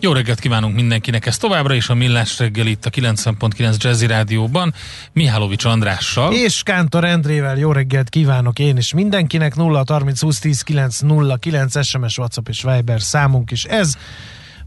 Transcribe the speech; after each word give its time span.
Jó 0.00 0.12
reggelt 0.12 0.40
kívánunk 0.40 0.74
mindenkinek, 0.74 1.26
ez 1.26 1.36
továbbra 1.36 1.74
is 1.74 1.88
a 1.88 1.94
Millás 1.94 2.38
reggel 2.38 2.66
itt 2.66 2.86
a 2.86 2.90
90.9 2.90 3.76
Jazzy 3.76 4.06
Rádióban, 4.06 4.74
Mihálovics 5.12 5.64
Andrással. 5.64 6.32
És 6.32 6.62
Kántor 6.62 7.04
Endrével 7.04 7.58
jó 7.58 7.72
reggelt 7.72 8.08
kívánok 8.08 8.58
én 8.58 8.76
is 8.76 8.92
mindenkinek, 8.92 9.56
0 9.56 9.84
30 9.86 10.20
20 10.20 10.38
10 10.38 10.62
9 10.62 10.98
0 10.98 11.36
9 11.36 11.86
SMS, 11.86 12.18
WhatsApp 12.18 12.48
és 12.48 12.62
Viber 12.62 13.00
számunk 13.00 13.50
is 13.50 13.64
ez. 13.64 13.94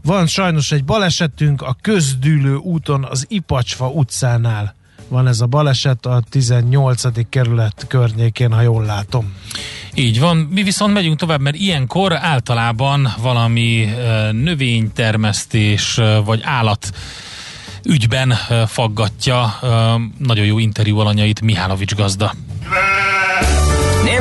Van 0.02 0.26
sajnos 0.26 0.72
egy 0.72 0.84
balesetünk 0.84 1.62
a 1.62 1.76
közdűlő 1.80 2.54
úton 2.54 3.04
az 3.04 3.26
Ipacsfa 3.28 3.88
utcánál. 3.88 4.74
Van 5.12 5.26
ez 5.26 5.40
a 5.40 5.46
baleset 5.46 6.06
a 6.06 6.22
18. 6.30 7.28
kerület 7.28 7.84
környékén, 7.88 8.52
ha 8.52 8.60
jól 8.60 8.84
látom. 8.84 9.32
Így 9.94 10.20
van, 10.20 10.36
mi 10.36 10.62
viszont 10.62 10.92
megyünk 10.92 11.18
tovább, 11.18 11.40
mert 11.40 11.56
ilyenkor 11.56 12.12
általában 12.12 13.08
valami 13.18 13.88
növénytermesztés 14.30 16.00
vagy 16.24 16.40
állat 16.44 16.90
ügyben 17.84 18.34
faggatja 18.66 19.58
nagyon 20.18 20.44
jó 20.44 20.58
interjú 20.58 20.98
alanyait 20.98 21.40
Mihálovics 21.40 21.94
gazda. 21.94 22.34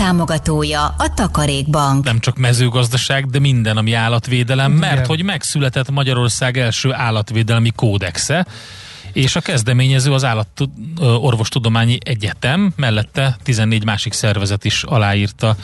támogatója 0.00 0.94
a 0.98 1.14
Takarékbank. 1.14 2.04
Nem 2.04 2.18
csak 2.18 2.36
mezőgazdaság, 2.36 3.26
de 3.26 3.38
minden, 3.38 3.76
ami 3.76 3.92
állatvédelem, 3.92 4.72
mert 4.72 5.06
hogy 5.06 5.24
megszületett 5.24 5.90
Magyarország 5.90 6.58
első 6.58 6.92
állatvédelmi 6.92 7.70
kódexe, 7.74 8.46
és 9.12 9.36
a 9.36 9.40
kezdeményező 9.40 10.12
az 10.12 10.24
Állatorvostudományi 10.24 11.98
Egyetem, 12.04 12.72
mellette 12.76 13.36
14 13.42 13.84
másik 13.84 14.12
szervezet 14.12 14.64
is 14.64 14.82
aláírta, 14.82 15.56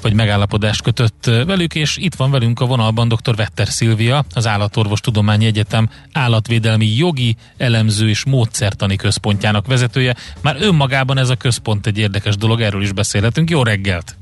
vagy 0.00 0.12
megállapodást 0.12 0.82
kötött 0.82 1.24
velük, 1.24 1.74
és 1.74 1.96
itt 1.96 2.14
van 2.14 2.30
velünk 2.30 2.60
a 2.60 2.66
vonalban 2.66 3.08
dr. 3.08 3.34
Vetter 3.34 3.68
Szilvia, 3.68 4.24
az 4.34 4.46
Állatorvostudományi 4.46 5.46
Egyetem 5.46 5.90
állatvédelmi 6.12 6.86
jogi, 6.96 7.36
elemző 7.56 8.08
és 8.08 8.24
módszertani 8.24 8.96
központjának 8.96 9.66
vezetője. 9.66 10.16
Már 10.40 10.56
önmagában 10.60 11.18
ez 11.18 11.28
a 11.28 11.36
központ 11.36 11.86
egy 11.86 11.98
érdekes 11.98 12.36
dolog, 12.36 12.60
erről 12.60 12.82
is 12.82 12.92
beszélhetünk. 12.92 13.50
Jó 13.50 13.62
reggelt! 13.62 14.16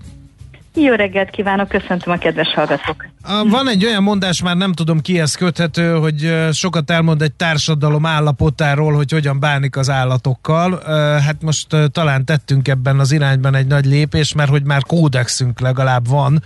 Jó 0.75 0.95
reggelt 0.95 1.31
kívánok, 1.31 1.69
köszöntöm 1.69 2.13
a 2.13 2.17
kedves 2.17 2.53
hallgatók. 2.55 3.09
Van 3.49 3.69
egy 3.69 3.85
olyan 3.85 4.03
mondás, 4.03 4.43
már 4.43 4.57
nem 4.57 4.73
tudom 4.73 5.01
kihez 5.01 5.35
köthető, 5.35 5.95
hogy 5.95 6.49
sokat 6.53 6.91
elmond 6.91 7.23
egy 7.23 7.33
társadalom 7.33 8.07
állapotáról, 8.07 8.93
hogy 8.93 9.13
hogyan 9.13 9.41
bánik 9.41 9.77
az 9.77 9.91
állatokkal. 9.91 10.83
Hát 11.21 11.43
most 11.43 11.67
talán 11.93 12.25
tettünk 12.25 12.69
ebben 12.69 12.99
az 12.99 13.13
irányban 13.13 13.55
egy 13.55 13.67
nagy 13.67 13.85
lépés, 13.85 14.35
mert 14.35 14.51
hogy 14.51 14.65
már 14.65 14.83
kódexünk 14.83 15.61
legalább 15.61 16.09
van 16.09 16.43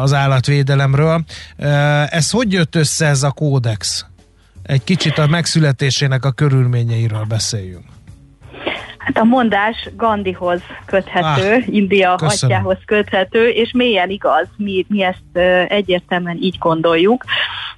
az 0.00 0.12
állatvédelemről. 0.12 1.24
Ez 2.08 2.30
hogy 2.30 2.52
jött 2.52 2.74
össze 2.74 3.06
ez 3.06 3.22
a 3.22 3.30
kódex? 3.30 4.06
Egy 4.62 4.84
kicsit 4.84 5.18
a 5.18 5.26
megszületésének 5.26 6.24
a 6.24 6.30
körülményeiről 6.30 7.24
beszéljünk. 7.24 7.84
Hát 9.04 9.18
a 9.18 9.24
mondás 9.24 9.88
Gandhihoz 9.96 10.60
köthető, 10.84 11.54
ah, 11.54 11.74
India 11.74 12.14
köszönöm. 12.14 12.56
atyához 12.56 12.78
köthető, 12.84 13.48
és 13.48 13.72
mélyen 13.72 14.10
igaz, 14.10 14.46
mi, 14.56 14.84
mi 14.88 15.02
ezt 15.02 15.38
egyértelműen 15.68 16.38
így 16.40 16.56
gondoljuk. 16.58 17.24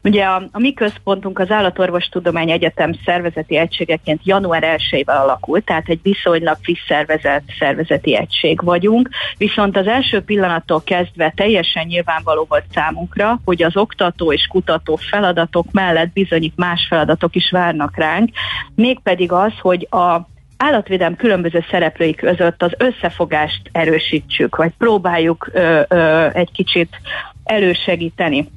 Ugye 0.02 0.24
a, 0.24 0.42
a 0.52 0.58
mi 0.58 0.72
központunk 0.72 1.38
az 1.38 1.50
Állatorvostudomány 1.50 2.50
Egyetem 2.50 2.92
szervezeti 3.04 3.56
egységeként 3.56 4.20
január 4.24 4.78
1-ével 4.78 5.22
alakult, 5.22 5.64
tehát 5.64 5.88
egy 5.88 6.00
viszonylag 6.02 6.56
friss 6.62 6.80
szervezet, 6.88 7.42
szervezeti 7.58 8.16
egység 8.16 8.64
vagyunk, 8.64 9.08
viszont 9.38 9.76
az 9.76 9.86
első 9.86 10.20
pillanattól 10.20 10.82
kezdve 10.84 11.32
teljesen 11.36 11.86
nyilvánvaló 11.86 12.46
volt 12.48 12.64
számunkra, 12.74 13.40
hogy 13.44 13.62
az 13.62 13.76
oktató 13.76 14.32
és 14.32 14.46
kutató 14.46 14.96
feladatok 14.96 15.66
mellett 15.72 16.12
bizonyít 16.12 16.56
más 16.56 16.86
feladatok 16.88 17.34
is 17.34 17.50
várnak 17.50 17.96
ránk, 17.96 18.30
mégpedig 18.74 19.32
az, 19.32 19.52
hogy 19.60 19.88
a 19.90 20.34
állatvédelem 20.56 21.16
különböző 21.16 21.64
szereplői 21.70 22.14
között 22.14 22.62
az 22.62 22.72
összefogást 22.78 23.60
erősítsük, 23.72 24.56
vagy 24.56 24.72
próbáljuk 24.78 25.50
ö, 25.52 25.80
ö, 25.88 26.26
egy 26.32 26.52
kicsit 26.52 27.00
elősegíteni. 27.44 28.48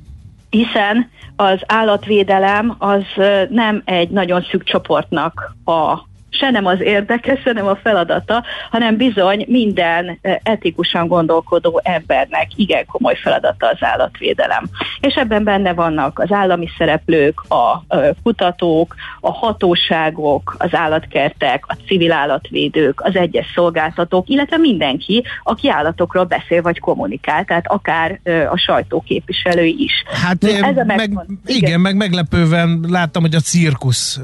Hiszen 0.50 1.10
az 1.36 1.60
állatvédelem 1.66 2.76
az 2.78 3.04
nem 3.50 3.82
egy 3.86 4.10
nagyon 4.10 4.46
szűk 4.52 4.64
csoportnak 4.64 5.56
a 5.66 6.09
se 6.40 6.50
nem 6.50 6.66
az 6.66 6.82
érdeke, 6.82 7.40
se 7.44 7.52
nem 7.52 7.68
a 7.68 7.76
feladata, 7.76 8.44
hanem 8.72 8.98
bizony 8.98 9.46
minden 9.48 10.20
etikusan 10.44 11.08
gondolkodó 11.08 11.82
embernek 11.84 12.48
igen 12.56 12.86
komoly 12.86 13.16
feladata 13.16 13.68
az 13.68 13.78
állatvédelem. 13.80 14.64
És 15.00 15.16
ebben 15.16 15.44
benne 15.44 15.74
vannak 15.74 16.20
az 16.20 16.32
állami 16.32 16.70
szereplők, 16.78 17.40
a 17.50 17.84
kutatók, 18.24 18.96
a 19.20 19.32
hatóságok, 19.32 20.56
az 20.58 20.70
állatkertek, 20.76 21.64
a 21.68 21.78
civil 21.88 22.12
állatvédők, 22.12 23.02
az 23.02 23.16
egyes 23.16 23.46
szolgáltatók, 23.56 24.30
illetve 24.30 24.58
mindenki, 24.58 25.24
aki 25.44 25.70
állatokról 25.70 26.24
beszél 26.24 26.62
vagy 26.62 26.80
kommunikál, 26.80 27.46
tehát 27.46 27.68
akár 27.68 28.20
a 28.52 28.58
sajtóképviselői 28.58 29.76
is. 29.80 30.04
Hát 30.24 30.44
ez 30.44 30.78
a 30.78 30.84
meg, 30.86 31.10
igen. 31.10 31.40
igen, 31.46 31.80
meg 31.80 31.96
meglepően 31.96 32.86
láttam, 32.88 33.22
hogy 33.22 33.36
a 33.36 33.40
cirkusz 33.40 34.20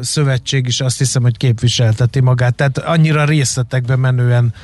szövetség 0.00 0.66
is 0.66 0.80
azt 0.80 0.98
hiszem, 0.98 1.22
hogy 1.22 1.36
képviselteti 1.50 2.20
magát, 2.20 2.54
tehát 2.54 2.78
annyira 2.78 3.24
részletekbe 3.24 3.96
menően 3.96 4.54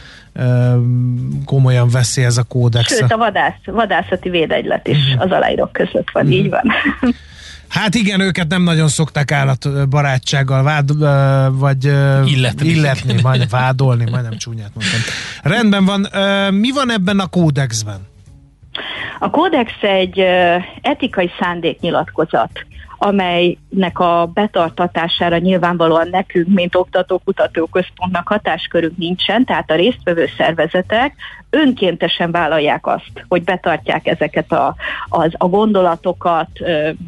komolyan 1.44 1.88
veszi 1.88 2.24
ez 2.24 2.36
a 2.36 2.42
kódex. 2.42 2.96
Sőt, 2.96 3.12
a 3.12 3.16
vadász, 3.16 3.54
vadászati 3.64 4.28
védegylet 4.28 4.88
is 4.88 4.98
uh-huh. 4.98 5.22
az 5.22 5.30
aláírók 5.30 5.72
között 5.72 6.10
van, 6.12 6.30
így 6.30 6.48
van. 6.48 6.62
Hát 7.68 7.94
igen, 7.94 8.20
őket 8.20 8.48
nem 8.48 8.62
nagyon 8.62 8.88
szokták 8.88 9.32
állatbarátsággal 9.32 10.62
vád, 10.62 10.98
vagy 11.58 11.84
illetni, 12.24 12.68
illetni 12.68 13.20
majd 13.22 13.50
vádolni, 13.50 14.10
majdnem 14.10 14.36
csúnyát 14.36 14.70
mondtam. 14.74 15.00
Rendben 15.42 15.84
van, 15.84 16.06
mi 16.52 16.72
van 16.72 16.90
ebben 16.90 17.18
a 17.18 17.26
kódexben? 17.26 17.98
A 19.18 19.30
kódex 19.30 19.72
egy 19.80 20.18
etikai 20.82 21.30
szándéknyilatkozat 21.40 22.50
amelynek 22.98 23.98
a 23.98 24.30
betartatására 24.34 25.38
nyilvánvalóan 25.38 26.08
nekünk, 26.08 26.48
mint 26.48 26.74
oktató-kutatóközpontnak 26.74 28.28
hatáskörünk 28.28 28.96
nincsen, 28.96 29.44
tehát 29.44 29.70
a 29.70 29.74
résztvevő 29.74 30.28
szervezetek 30.36 31.14
önkéntesen 31.50 32.30
vállalják 32.30 32.86
azt, 32.86 33.24
hogy 33.28 33.44
betartják 33.44 34.06
ezeket 34.06 34.52
a, 34.52 34.74
az, 35.08 35.32
a 35.36 35.46
gondolatokat, 35.48 36.48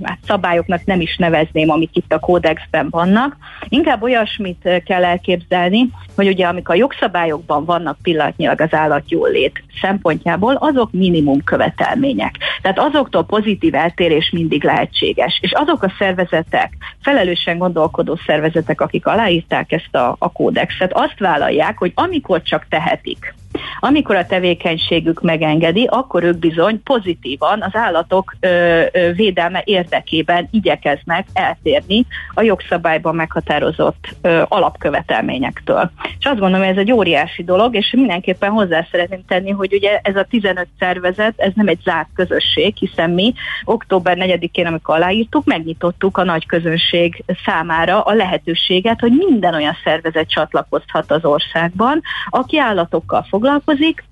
hát 0.03 0.19
szabályoknak 0.27 0.85
nem 0.85 1.01
is 1.01 1.17
nevezném, 1.17 1.71
amik 1.71 1.97
itt 1.97 2.13
a 2.13 2.19
kódexben 2.19 2.89
vannak. 2.91 3.37
Inkább 3.69 4.03
olyasmit 4.03 4.83
kell 4.85 5.05
elképzelni, 5.05 5.89
hogy 6.17 6.29
ugye 6.29 6.47
amik 6.47 6.69
a 6.69 6.75
jogszabályokban 6.75 7.65
vannak 7.65 7.99
pillanatnyilag 8.03 8.61
az 8.61 8.75
állatjólét 8.75 9.63
szempontjából, 9.81 10.55
azok 10.55 10.93
minimum 10.93 11.45
követelmények. 11.45 12.35
Tehát 12.63 12.79
azoktól 12.79 13.25
pozitív 13.25 13.75
eltérés 13.75 14.31
mindig 14.31 14.65
lehetséges. 14.65 15.39
És 15.43 15.53
azok 15.53 15.83
a 15.83 15.93
szervezetek, 15.99 16.73
felelősen 17.03 17.59
gondolkodó 17.59 18.19
szervezetek, 18.27 18.81
akik 18.81 19.07
aláírták 19.07 19.73
ezt 19.73 19.95
a, 19.95 20.17
a 20.19 20.33
kódexet, 20.33 20.93
azt 20.93 21.19
vállalják, 21.19 21.79
hogy 21.79 21.93
amikor 21.95 22.43
csak 22.43 22.67
tehetik, 22.69 23.35
Amikor 23.81 24.17
a 24.17 24.27
tevékenységük 24.27 25.21
megengedi, 25.21 25.87
akkor 25.91 26.23
ők 26.23 26.37
bizony 26.37 26.83
pozitívan 26.83 27.63
az 27.63 27.75
állatok 27.75 28.35
ö, 28.41 28.83
ö, 28.93 29.13
védelme 29.13 29.63
érdekében 29.65 30.49
igyekeznek 30.51 31.27
eltérni 31.33 32.07
a 32.35 32.43
jogszabályban 32.43 33.15
meghatározott 33.15 34.09
ö, 34.23 34.43
alapkövetelményektől. 34.49 35.91
És 36.19 36.25
azt 36.25 36.39
gondolom, 36.39 36.67
hogy 36.67 36.77
ez 36.77 36.83
egy 36.83 36.93
óriási 36.93 37.45
dolog, 37.45 37.75
és 37.75 37.91
mindenképpen 37.97 38.51
hozzá 38.51 38.87
szeretném 38.91 39.25
tenni, 39.27 39.51
hogy 39.51 39.73
ugye 39.73 40.01
ez 40.03 40.17
a 40.17 40.27
15 40.31 40.67
szervezet, 40.79 41.35
ez 41.37 41.53
nem 41.55 41.69
egy 41.69 41.81
zárt 41.85 42.09
közösség, 42.15 42.77
hiszen 42.77 43.11
mi 43.11 43.35
október 43.65 44.17
4-én, 44.21 44.67
amikor 44.67 44.95
aláírtuk, 44.95 45.45
megnyitottuk 45.45 46.17
a 46.17 46.25
nagy 46.25 46.47
közönség 46.47 47.25
számára 47.45 48.01
a 48.01 48.13
lehetőséget, 48.15 49.01
hogy 49.01 49.13
minden 49.13 49.55
olyan 49.55 49.77
szervezet 49.85 50.31
csatlakozhat 50.31 51.11
az 51.11 51.25
országban, 51.25 52.03
aki 52.29 52.59
állatokkal 52.59 53.27
foglalkozik, 53.29 53.57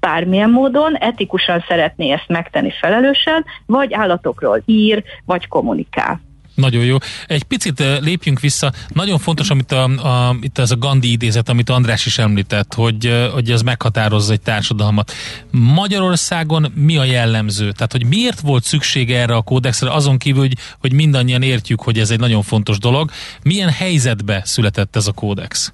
bármilyen 0.01 0.51
módon, 0.51 0.97
etikusan 0.97 1.65
szeretné 1.69 2.11
ezt 2.11 2.29
megtenni 2.29 2.71
felelősen, 2.81 3.45
vagy 3.67 3.95
állatokról 3.95 4.63
ír, 4.67 5.05
vagy 5.25 5.49
kommunikál. 5.49 6.21
Nagyon 6.57 6.85
jó. 6.85 6.97
Egy 7.27 7.43
picit 7.43 7.81
eh, 7.81 8.01
lépjünk 8.01 8.41
vissza. 8.41 8.73
Nagyon 8.89 9.19
fontos, 9.19 9.51
amit 9.51 9.73
a, 9.73 9.85
a, 9.85 10.37
itt 10.41 10.59
ez 10.59 10.71
a 10.71 10.77
Gandhi 10.77 11.11
idézet, 11.11 11.49
amit 11.49 11.71
András 11.71 12.07
is 12.07 12.19
említett, 12.19 12.75
hogy, 12.75 13.07
eh, 13.07 13.31
hogy 13.33 13.51
ez 13.51 13.63
meghatározza 13.63 14.33
egy 14.33 14.41
társadalmat. 14.41 15.13
Magyarországon 15.51 16.73
mi 16.75 16.97
a 16.97 17.05
jellemző? 17.05 17.73
Tehát, 17.73 17.93
hogy 17.93 18.07
miért 18.07 18.41
volt 18.41 18.65
szükség 18.65 19.13
erre 19.13 19.35
a 19.35 19.43
kódexre, 19.43 19.93
azon 19.93 20.19
kívül, 20.19 20.41
hogy, 20.41 20.57
hogy 20.81 20.93
mindannyian 20.93 21.43
értjük, 21.43 21.83
hogy 21.83 21.99
ez 21.99 22.11
egy 22.11 22.21
nagyon 22.21 22.43
fontos 22.43 22.79
dolog. 22.79 23.11
Milyen 23.43 23.71
helyzetbe 23.71 24.41
született 24.45 24.97
ez 24.97 25.07
a 25.07 25.13
kódex? 25.13 25.73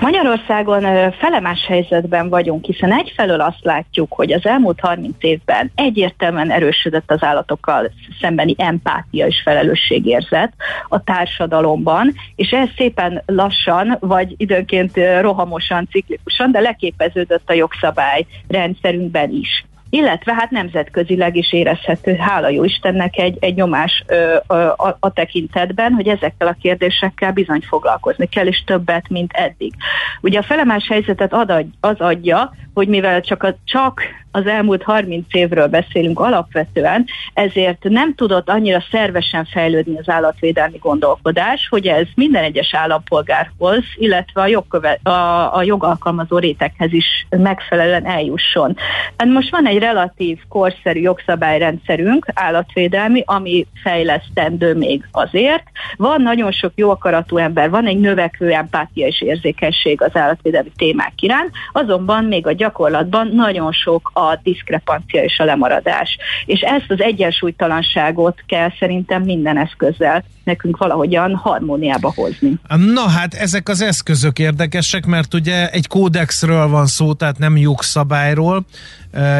Magyarországon 0.00 1.12
felemás 1.12 1.66
helyzetben 1.66 2.28
vagyunk, 2.28 2.64
hiszen 2.64 2.92
egyfelől 2.92 3.40
azt 3.40 3.62
látjuk, 3.64 4.12
hogy 4.12 4.32
az 4.32 4.46
elmúlt 4.46 4.80
30 4.80 5.16
évben 5.20 5.70
egyértelműen 5.74 6.50
erősödött 6.50 7.10
az 7.10 7.22
állatokkal 7.22 7.90
szembeni 8.20 8.54
empátia 8.58 9.26
és 9.26 9.40
felelősségérzet 9.44 10.52
a 10.88 11.02
társadalomban, 11.02 12.14
és 12.36 12.50
ez 12.50 12.68
szépen 12.76 13.22
lassan, 13.26 13.96
vagy 14.00 14.34
időnként 14.36 14.96
rohamosan, 15.20 15.88
ciklikusan, 15.90 16.50
de 16.50 16.60
leképeződött 16.60 17.50
a 17.50 17.52
jogszabály 17.52 18.26
rendszerünkben 18.48 19.30
is 19.30 19.64
illetve 19.90 20.34
hát 20.34 20.50
nemzetközileg 20.50 21.36
is 21.36 21.52
érezhető, 21.52 22.14
hála 22.16 22.48
jó 22.48 22.64
Istennek 22.64 23.18
egy, 23.18 23.36
egy 23.40 23.54
nyomás 23.54 24.04
ö, 24.06 24.36
ö, 24.48 24.54
a, 24.54 24.96
a 25.00 25.12
tekintetben, 25.12 25.92
hogy 25.92 26.08
ezekkel 26.08 26.48
a 26.48 26.56
kérdésekkel 26.60 27.32
bizony 27.32 27.60
foglalkozni 27.68 28.26
kell, 28.26 28.46
és 28.46 28.64
többet, 28.64 29.08
mint 29.08 29.32
eddig. 29.32 29.72
Ugye 30.20 30.38
a 30.38 30.42
felemás 30.42 30.88
helyzetet 30.88 31.32
ad, 31.32 31.66
az 31.80 31.96
adja, 31.98 32.54
hogy 32.74 32.88
mivel 32.88 33.20
csak, 33.20 33.42
a, 33.42 33.56
csak 33.64 34.02
az 34.30 34.46
elmúlt 34.46 34.82
30 34.82 35.24
évről 35.30 35.66
beszélünk 35.66 36.20
alapvetően, 36.20 37.04
ezért 37.34 37.82
nem 37.82 38.14
tudott 38.14 38.48
annyira 38.48 38.84
szervesen 38.90 39.44
fejlődni 39.44 39.98
az 39.98 40.08
állatvédelmi 40.08 40.78
gondolkodás, 40.78 41.68
hogy 41.68 41.86
ez 41.86 42.06
minden 42.14 42.42
egyes 42.42 42.74
állampolgárhoz, 42.74 43.84
illetve 43.94 44.40
a, 44.40 44.46
jogköve, 44.46 44.98
a, 45.02 45.10
a 45.56 45.62
jogalkalmazó 45.62 46.38
réteghez 46.38 46.92
is 46.92 47.26
megfelelően 47.28 48.06
eljusson. 48.06 48.76
Hát 49.16 49.28
most 49.28 49.50
van 49.50 49.66
egy 49.66 49.78
relatív 49.78 50.38
korszerű 50.48 51.00
jogszabályrendszerünk, 51.00 52.26
állatvédelmi, 52.34 53.22
ami 53.26 53.66
fejlesztendő 53.82 54.74
még 54.74 55.08
azért. 55.10 55.62
Van 55.96 56.22
nagyon 56.22 56.52
sok 56.52 56.72
jó 56.74 56.90
akaratú 56.90 57.36
ember, 57.36 57.70
van 57.70 57.86
egy 57.86 57.98
növekvő 57.98 58.50
empátia 58.50 59.06
és 59.06 59.22
érzékenység 59.22 60.02
az 60.02 60.16
állatvédelmi 60.16 60.72
témák 60.76 61.12
iránt, 61.22 61.50
azonban 61.72 62.24
még 62.24 62.46
a 62.46 62.52
gyakorlatban 62.52 63.26
nagyon 63.26 63.72
sok 63.72 64.10
a 64.28 64.40
diszkrepancia 64.42 65.22
és 65.22 65.38
a 65.38 65.44
lemaradás. 65.44 66.16
És 66.46 66.60
ezt 66.60 66.90
az 66.90 67.00
egyensúlytalanságot 67.00 68.42
kell 68.46 68.72
szerintem 68.78 69.22
minden 69.22 69.58
eszközzel 69.58 70.24
nekünk 70.44 70.76
valahogyan 70.76 71.34
harmóniába 71.34 72.12
hozni. 72.14 72.52
Na 72.92 73.08
hát 73.08 73.34
ezek 73.34 73.68
az 73.68 73.80
eszközök 73.82 74.38
érdekesek, 74.38 75.06
mert 75.06 75.34
ugye 75.34 75.70
egy 75.70 75.86
kódexről 75.86 76.68
van 76.68 76.86
szó, 76.86 77.12
tehát 77.12 77.38
nem 77.38 77.56
jogszabályról, 77.56 78.64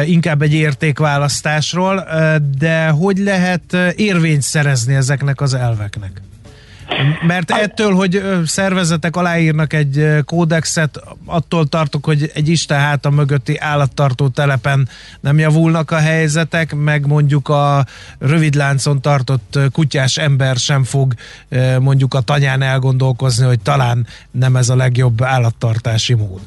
inkább 0.05 0.41
egy 0.41 0.53
értékválasztásról, 0.53 2.07
de 2.57 2.87
hogy 2.87 3.17
lehet 3.17 3.73
érvényt 3.95 4.41
szerezni 4.41 4.95
ezeknek 4.95 5.41
az 5.41 5.53
elveknek? 5.53 6.21
Mert 7.27 7.51
ettől, 7.51 7.93
hogy 7.93 8.23
szervezetek 8.45 9.15
aláírnak 9.15 9.73
egy 9.73 10.07
kódexet, 10.25 11.01
attól 11.25 11.67
tartok, 11.67 12.05
hogy 12.05 12.31
egy 12.33 12.47
Isten 12.47 12.79
háta 12.79 13.09
mögötti 13.09 13.57
állattartó 13.57 14.27
telepen 14.27 14.89
nem 15.19 15.39
javulnak 15.39 15.91
a 15.91 15.97
helyzetek, 15.97 16.75
meg 16.75 17.07
mondjuk 17.07 17.49
a 17.49 17.85
rövidláncon 18.19 19.01
tartott 19.01 19.59
kutyás 19.71 20.17
ember 20.17 20.55
sem 20.55 20.83
fog 20.83 21.13
mondjuk 21.79 22.13
a 22.13 22.21
tanyán 22.21 22.61
elgondolkozni, 22.61 23.45
hogy 23.45 23.59
talán 23.59 24.07
nem 24.31 24.55
ez 24.55 24.69
a 24.69 24.75
legjobb 24.75 25.23
állattartási 25.23 26.13
mód. 26.13 26.41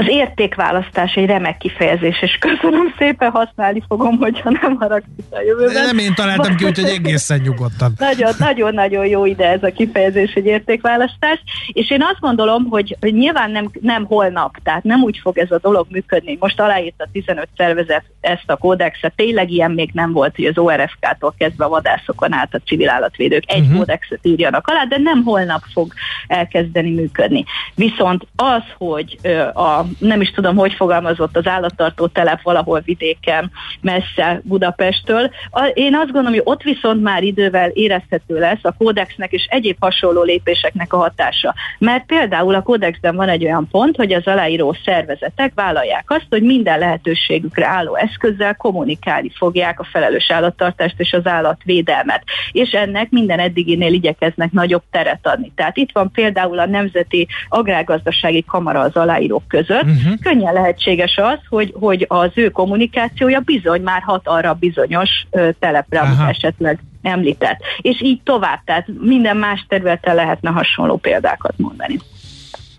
Az 0.00 0.06
értékválasztás 0.08 1.14
egy 1.14 1.26
remek 1.26 1.58
kifejezés, 1.58 2.22
és 2.22 2.38
köszönöm 2.38 2.94
szépen, 2.98 3.30
használni 3.30 3.82
fogom, 3.88 4.16
hogyha 4.16 4.50
nem 4.50 4.76
haragszik 4.76 5.24
a 5.30 5.40
jövőben. 5.40 5.84
Nem 5.84 5.98
én 5.98 6.14
találtam 6.14 6.56
ki, 6.56 6.64
úgyhogy 6.64 6.88
egészen 6.88 7.40
nyugodtan. 7.40 7.92
Nagyon-nagyon 8.38 9.06
jó 9.06 9.26
ide 9.26 9.48
ez 9.48 9.62
a 9.62 9.72
kifejezés, 9.72 10.32
egy 10.32 10.46
értékválasztás, 10.46 11.42
és 11.72 11.90
én 11.90 12.02
azt 12.02 12.20
gondolom, 12.20 12.64
hogy, 12.64 12.96
hogy 13.00 13.14
nyilván 13.14 13.50
nem, 13.50 13.70
nem 13.80 14.04
holnap, 14.04 14.56
tehát 14.62 14.82
nem 14.82 15.02
úgy 15.02 15.18
fog 15.22 15.38
ez 15.38 15.50
a 15.50 15.58
dolog 15.58 15.86
működni. 15.90 16.36
Most 16.40 16.60
aláírt 16.60 17.00
a 17.00 17.08
15 17.12 17.48
szervezet 17.56 18.04
ezt 18.20 18.50
a 18.50 18.56
kódexet, 18.56 19.12
tényleg 19.16 19.50
ilyen 19.50 19.70
még 19.70 19.90
nem 19.92 20.12
volt, 20.12 20.36
hogy 20.36 20.44
az 20.44 20.58
ORFK-tól 20.58 21.34
kezdve 21.38 21.64
a 21.64 21.68
vadászokon 21.68 22.32
át 22.32 22.54
a 22.54 22.60
civil 22.66 22.88
állatvédők 22.88 23.42
egy 23.46 23.60
uh-huh. 23.60 23.76
kódexet 23.76 24.20
írjanak 24.22 24.66
alá, 24.66 24.84
de 24.84 24.98
nem 24.98 25.22
holnap 25.22 25.62
fog 25.72 25.92
elkezdeni 26.26 26.90
működni. 26.90 27.44
Viszont 27.74 28.26
az, 28.36 28.62
hogy 28.78 29.18
a 29.54 29.84
nem 29.98 30.20
is 30.20 30.30
tudom, 30.30 30.56
hogy 30.56 30.72
fogalmazott 30.72 31.36
az 31.36 31.46
állattartó 31.46 32.06
telep 32.06 32.42
valahol 32.42 32.80
vidéken, 32.84 33.50
messze 33.80 34.40
Budapesttől. 34.44 35.30
Én 35.74 35.94
azt 35.94 36.10
gondolom, 36.10 36.32
hogy 36.32 36.42
ott 36.44 36.62
viszont 36.62 37.02
már 37.02 37.22
idővel 37.22 37.68
érezhető 37.68 38.38
lesz 38.38 38.58
a 38.62 38.74
kódexnek 38.78 39.32
és 39.32 39.46
egyéb 39.50 39.76
hasonló 39.80 40.22
lépéseknek 40.22 40.92
a 40.92 40.96
hatása. 40.96 41.54
Mert 41.78 42.06
például 42.06 42.54
a 42.54 42.62
kódexben 42.62 43.16
van 43.16 43.28
egy 43.28 43.44
olyan 43.44 43.68
pont, 43.70 43.96
hogy 43.96 44.12
az 44.12 44.26
aláíró 44.26 44.76
szervezetek 44.84 45.52
vállalják 45.54 46.04
azt, 46.06 46.26
hogy 46.28 46.42
minden 46.42 46.78
lehetőségükre 46.78 47.66
álló 47.66 47.94
eszközzel 47.94 48.56
kommunikálni 48.56 49.30
fogják 49.34 49.80
a 49.80 49.84
felelős 49.84 50.30
állattartást 50.30 51.00
és 51.00 51.12
az 51.12 51.26
állatvédelmet. 51.26 52.22
És 52.52 52.70
ennek 52.70 53.10
minden 53.10 53.38
eddiginél 53.38 53.92
igyekeznek 53.92 54.52
nagyobb 54.52 54.82
teret 54.90 55.26
adni. 55.26 55.52
Tehát 55.54 55.76
itt 55.76 55.90
van 55.92 56.10
például 56.10 56.58
a 56.58 56.66
Nemzeti 56.66 57.28
Agrárgazdasági 57.48 58.44
Kamara 58.44 58.80
az 58.80 58.96
aláírók 58.96 59.48
között, 59.48 59.79
között, 59.84 60.02
uh-huh. 60.02 60.18
könnyen 60.20 60.52
lehetséges 60.52 61.16
az, 61.16 61.38
hogy, 61.48 61.74
hogy 61.78 62.04
az 62.08 62.30
ő 62.34 62.48
kommunikációja 62.48 63.40
bizony 63.40 63.82
már 63.82 64.02
hat 64.02 64.28
arra 64.28 64.54
bizonyos 64.54 65.10
ö, 65.30 65.48
telepre, 65.58 66.00
amit 66.00 66.28
esetleg 66.28 66.78
említett. 67.02 67.58
És 67.80 68.00
így 68.02 68.20
tovább, 68.22 68.64
tehát 68.64 68.86
minden 69.00 69.36
más 69.36 69.66
területen 69.68 70.14
lehetne 70.14 70.50
hasonló 70.50 70.96
példákat 70.96 71.54
mondani. 71.56 72.00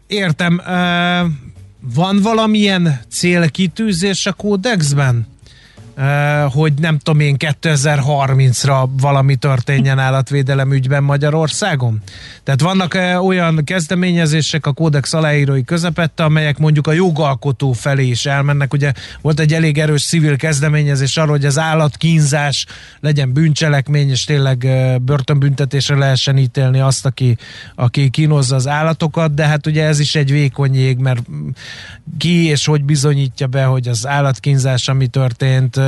Értem. 0.08 0.62
Uh, 0.68 1.30
van 1.96 2.20
valamilyen 2.22 3.00
célkitűzés 3.10 4.26
a 4.26 4.34
kódexben? 4.34 5.28
Hogy 6.50 6.74
nem 6.74 6.98
tudom 6.98 7.20
én 7.20 7.36
2030-ra 7.40 8.90
valami 9.02 9.36
történjen 9.36 10.00
állatvédelem 10.00 10.74
ügyben 10.74 11.04
Magyarországon? 11.04 12.02
Tehát 12.44 12.62
vannak 12.62 12.98
olyan 13.24 13.64
kezdeményezések 13.64 14.66
a 14.66 14.72
kódex 14.72 15.14
aláírói 15.14 15.64
közepette, 15.64 16.24
amelyek 16.24 16.58
mondjuk 16.58 16.88
a 16.88 16.92
jogalkotó 16.92 17.72
felé 17.72 18.08
is 18.08 18.26
elmennek. 18.26 18.74
Ugye 18.74 18.92
volt 19.22 19.40
egy 19.40 19.54
elég 19.54 19.78
erős 19.78 20.06
civil 20.06 20.36
kezdeményezés 20.36 21.18
arról, 21.18 21.32
hogy 21.32 21.46
az 21.46 21.60
állatkínzás 21.60 22.66
legyen 23.00 23.34
bűncselekmény, 23.34 24.10
és 24.10 24.24
tényleg 24.24 24.68
börtönbüntetésre 25.02 25.96
lehessen 25.96 26.38
ítélni 26.38 26.80
azt, 26.80 27.06
aki, 27.06 27.38
aki 27.76 28.10
kínozza 28.10 28.56
az 28.56 28.68
állatokat, 28.68 29.34
de 29.34 29.46
hát 29.46 29.68
ugye 29.68 29.86
ez 29.86 30.00
is 30.00 30.16
egy 30.16 30.32
vékony 30.32 30.76
jég, 30.76 30.98
mert 30.98 31.22
ki 32.18 32.46
és 32.46 32.66
hogy 32.66 32.84
bizonyítja 32.84 33.48
be, 33.48 33.64
hogy 33.64 33.88
az 33.88 34.08
állatkínzás, 34.08 34.88
ami 34.88 35.08
történt, 35.08 35.80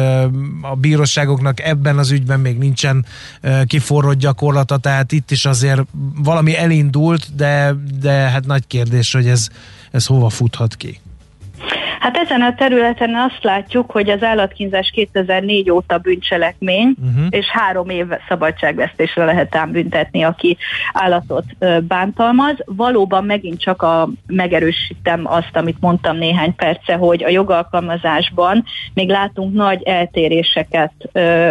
a 0.61 0.75
bíróságoknak 0.75 1.59
ebben 1.59 1.97
az 1.97 2.11
ügyben 2.11 2.39
még 2.39 2.57
nincsen 2.57 3.05
kiforrott 3.65 4.17
gyakorlata, 4.17 4.77
tehát 4.77 5.11
itt 5.11 5.31
is 5.31 5.45
azért 5.45 5.81
valami 6.15 6.57
elindult, 6.57 7.35
de, 7.35 7.75
de 7.99 8.11
hát 8.11 8.45
nagy 8.45 8.67
kérdés, 8.67 9.13
hogy 9.13 9.27
ez, 9.27 9.47
ez 9.91 10.05
hova 10.05 10.29
futhat 10.29 10.75
ki. 10.75 10.99
Hát 11.99 12.17
ezen 12.17 12.41
a 12.41 12.55
területen 12.55 13.15
azt 13.15 13.43
látjuk, 13.43 13.91
hogy 13.91 14.09
az 14.09 14.23
állatkínzás 14.23 14.91
2004 14.93 15.69
óta 15.69 15.97
bűncselekmény, 15.97 16.95
uh-huh. 17.01 17.25
és 17.29 17.45
három 17.45 17.89
év 17.89 18.05
szabadságvesztésre 18.27 19.25
lehet 19.25 19.55
ám 19.55 19.71
büntetni, 19.71 20.23
aki 20.23 20.57
állatot 20.93 21.45
bántalmaz. 21.87 22.55
Valóban 22.65 23.25
megint 23.25 23.59
csak 23.59 23.81
a, 23.81 24.09
megerősítem 24.27 25.21
azt, 25.23 25.51
amit 25.53 25.79
mondtam 25.79 26.17
néhány 26.17 26.55
perce, 26.55 26.93
hogy 26.93 27.23
a 27.23 27.29
jogalkalmazásban 27.29 28.63
még 28.93 29.09
látunk 29.09 29.53
nagy 29.53 29.83
eltéréseket 29.83 30.93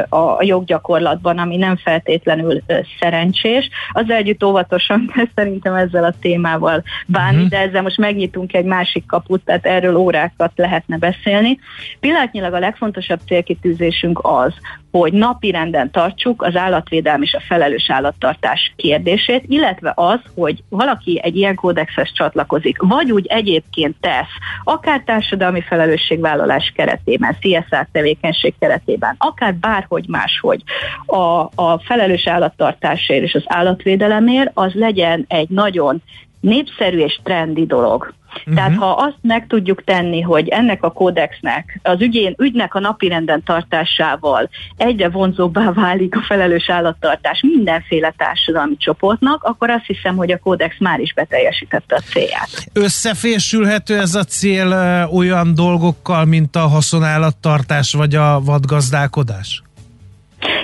a 0.09 0.43
joggyakorlatban, 0.43 1.39
ami 1.39 1.57
nem 1.57 1.77
feltétlenül 1.77 2.63
szerencsés. 3.01 3.69
Az 3.93 4.11
együtt 4.11 4.45
óvatosan 4.45 5.07
kell 5.15 5.27
szerintem 5.35 5.75
ezzel 5.75 6.05
a 6.05 6.15
témával 6.21 6.83
bánni, 7.07 7.37
uh-huh. 7.37 7.51
de 7.51 7.59
ezzel 7.59 7.83
most 7.83 7.99
megnyitunk 7.99 8.55
egy 8.55 8.65
másik 8.65 9.07
kaput, 9.07 9.45
tehát 9.45 9.67
erről 9.67 9.97
órákat 10.33 10.53
lehetne 10.59 10.99
beszélni. 10.99 11.59
Pillanatnyilag 12.01 12.53
a 12.53 12.59
legfontosabb 12.59 13.21
célkitűzésünk 13.27 14.21
az, 14.23 14.53
hogy 14.91 15.13
napirenden 15.13 15.91
tartsuk 15.91 16.43
az 16.43 16.57
állatvédelem 16.57 17.23
és 17.23 17.33
a 17.35 17.43
felelős 17.49 17.91
állattartás 17.91 18.73
kérdését, 18.77 19.45
illetve 19.47 19.93
az, 19.97 20.21
hogy 20.35 20.63
valaki 20.69 21.21
egy 21.23 21.37
ilyen 21.37 21.55
kódexhez 21.55 22.13
csatlakozik, 22.13 22.83
vagy 22.83 23.13
úgy 23.13 23.27
egyébként 23.27 23.97
tesz, 24.01 24.33
akár 24.65 25.03
társadalmi 25.05 25.61
felelősségvállalás 25.61 26.73
keretében, 26.77 27.37
CSR 27.41 27.89
tevékenység 27.93 28.55
keretében, 28.59 29.15
akár 29.19 29.55
bárhogy 29.55 30.05
máshogy 30.09 30.63
a, 31.07 31.41
a 31.55 31.81
felelős 31.85 32.27
állattartásért 32.27 33.23
és 33.23 33.35
az 33.35 33.45
állatvédelemért, 33.47 34.51
az 34.55 34.73
legyen 34.75 35.25
egy 35.29 35.49
nagyon 35.49 36.03
népszerű 36.41 36.99
és 36.99 37.21
trendi 37.23 37.67
dolog. 37.67 38.15
Uh-huh. 38.39 38.55
Tehát 38.55 38.75
ha 38.75 38.91
azt 38.91 39.17
meg 39.21 39.47
tudjuk 39.47 39.85
tenni, 39.85 40.21
hogy 40.21 40.49
ennek 40.49 40.83
a 40.83 40.91
kódexnek, 40.91 41.81
az 41.83 42.01
ügyén, 42.01 42.35
ügynek 42.39 42.75
a 42.75 42.81
napirenden 42.81 43.43
tartásával 43.45 44.49
egyre 44.77 45.09
vonzóbbá 45.09 45.73
válik 45.73 46.17
a 46.17 46.21
felelős 46.21 46.71
állattartás 46.71 47.41
mindenféle 47.43 48.15
társadalmi 48.17 48.77
csoportnak, 48.77 49.43
akkor 49.43 49.71
azt 49.71 49.87
hiszem, 49.87 50.17
hogy 50.17 50.33
a 50.33 50.39
kódex 50.39 50.75
már 50.79 51.01
is 51.01 51.15
beteljesítette 51.15 51.97
a 51.97 52.01
célját. 52.01 52.49
Összefésülhető 52.73 53.99
ez 53.99 54.15
a 54.15 54.25
cél 54.25 54.73
olyan 55.13 55.55
dolgokkal, 55.55 56.25
mint 56.25 56.57
a 56.57 56.67
haszonállattartás 56.69 57.93
vagy 57.93 58.15
a 58.15 58.41
vadgazdálkodás? 58.45 59.63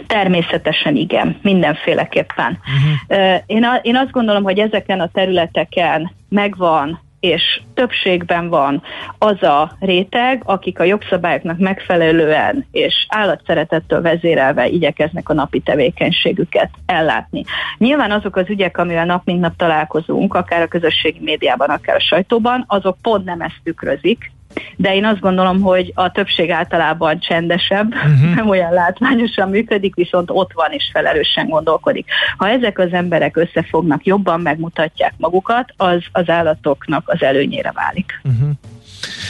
Természetesen 0.06 0.96
igen, 0.96 1.38
mindenféleképpen. 1.42 2.58
Uh-huh. 2.58 3.42
Én, 3.46 3.64
a, 3.64 3.75
én 3.82 3.96
azt 3.96 4.10
gondolom, 4.10 4.42
hogy 4.42 4.58
ezeken 4.58 5.00
a 5.00 5.08
területeken 5.12 6.12
megvan 6.28 7.00
és 7.20 7.60
többségben 7.75 8.48
van 8.48 8.82
az 9.18 9.42
a 9.42 9.76
réteg, 9.80 10.42
akik 10.44 10.78
a 10.80 10.84
jogszabályoknak 10.84 11.58
megfelelően 11.58 12.66
és 12.70 13.06
állatszeretettől 13.08 14.00
vezérelve 14.00 14.68
igyekeznek 14.68 15.28
a 15.28 15.34
napi 15.34 15.60
tevékenységüket 15.60 16.70
ellátni. 16.87 17.44
Nyilván 17.78 18.10
azok 18.10 18.37
az 18.37 18.48
ügyek, 18.48 18.78
amivel 18.78 19.04
nap 19.04 19.25
mint 19.25 19.40
nap 19.40 19.56
találkozunk, 19.56 20.34
akár 20.34 20.62
a 20.62 20.68
közösségi 20.68 21.20
médiában, 21.20 21.68
akár 21.68 21.96
a 21.96 22.00
sajtóban, 22.00 22.64
azok 22.66 22.96
pont 23.02 23.25
nem 23.25 23.40
ezt 23.40 23.60
tükrözik, 23.62 24.30
de 24.76 24.95
én 24.95 25.05
azt 25.05 25.21
gondolom, 25.21 25.61
hogy 25.61 25.93
a 25.95 26.11
többség 26.11 26.50
általában 26.50 27.21
csendesebb, 27.21 27.95
uh-huh. 27.95 28.35
nem 28.35 28.49
olyan 28.49 28.73
látványosan 28.73 29.49
működik, 29.49 29.95
viszont 29.95 30.31
ott 30.33 30.50
van 30.55 30.73
és 30.73 30.90
felelősen 30.93 31.49
gondolkodik. 31.49 32.07
Ha 32.37 32.49
ezek 32.49 32.78
az 32.78 32.93
emberek 32.93 33.37
összefognak, 33.37 34.07
jobban 34.07 34.40
megmutatják 34.40 35.14
magukat, 35.17 35.73
az 35.76 36.02
az 36.12 36.28
állatoknak 36.28 37.02
az 37.07 37.23
előnyére 37.23 37.73
válik. 37.75 38.21
Uh-huh. 38.25 38.50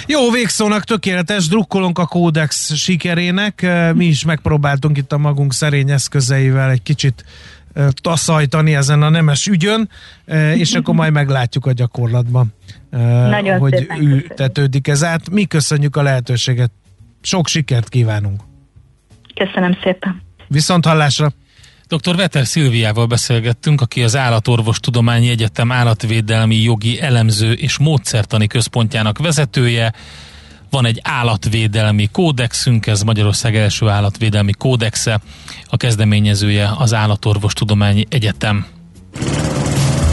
Jó, 0.06 0.30
végszónak 0.30 0.84
tökéletes, 0.84 1.48
drukkolunk 1.48 1.98
a 1.98 2.06
kódex 2.06 2.74
sikerének. 2.74 3.66
Mi 3.94 4.04
is 4.04 4.24
megpróbáltunk 4.24 4.96
itt 4.96 5.12
a 5.12 5.18
magunk 5.18 5.52
szerény 5.52 5.90
eszközeivel 5.90 6.70
egy 6.70 6.82
kicsit 6.82 7.24
taszajtani 8.02 8.74
ezen 8.74 9.02
a 9.02 9.08
nemes 9.08 9.46
ügyön, 9.46 9.88
és 10.54 10.72
akkor 10.72 10.94
majd 10.94 11.12
meglátjuk 11.12 11.66
a 11.66 11.72
gyakorlatban, 11.72 12.54
Nagyon 12.90 13.58
hogy 13.58 13.86
ültetődik 14.00 14.88
ez 14.88 15.04
át. 15.04 15.30
Mi 15.30 15.44
köszönjük 15.44 15.96
a 15.96 16.02
lehetőséget. 16.02 16.70
Sok 17.20 17.46
sikert 17.46 17.88
kívánunk. 17.88 18.40
Köszönöm 19.34 19.78
szépen. 19.82 20.22
Viszont 20.48 20.84
hallásra. 20.84 21.32
Dr. 21.88 22.16
Veter 22.16 22.46
Szilviával 22.46 23.06
beszélgettünk, 23.06 23.80
aki 23.80 24.02
az 24.02 24.16
Állatorvostudományi 24.16 25.28
Egyetem 25.28 25.72
állatvédelmi 25.72 26.56
jogi 26.56 27.00
elemző 27.00 27.52
és 27.52 27.78
módszertani 27.78 28.46
központjának 28.46 29.18
vezetője. 29.18 29.92
Van 30.70 30.86
egy 30.86 31.00
állatvédelmi 31.02 32.08
kódexünk, 32.12 32.86
ez 32.86 33.02
Magyarország 33.02 33.56
első 33.56 33.88
állatvédelmi 33.88 34.52
kódexe, 34.52 35.20
a 35.66 35.76
kezdeményezője 35.76 36.70
az 36.78 36.94
Állatorvostudományi 36.94 38.06
Egyetem. 38.08 38.66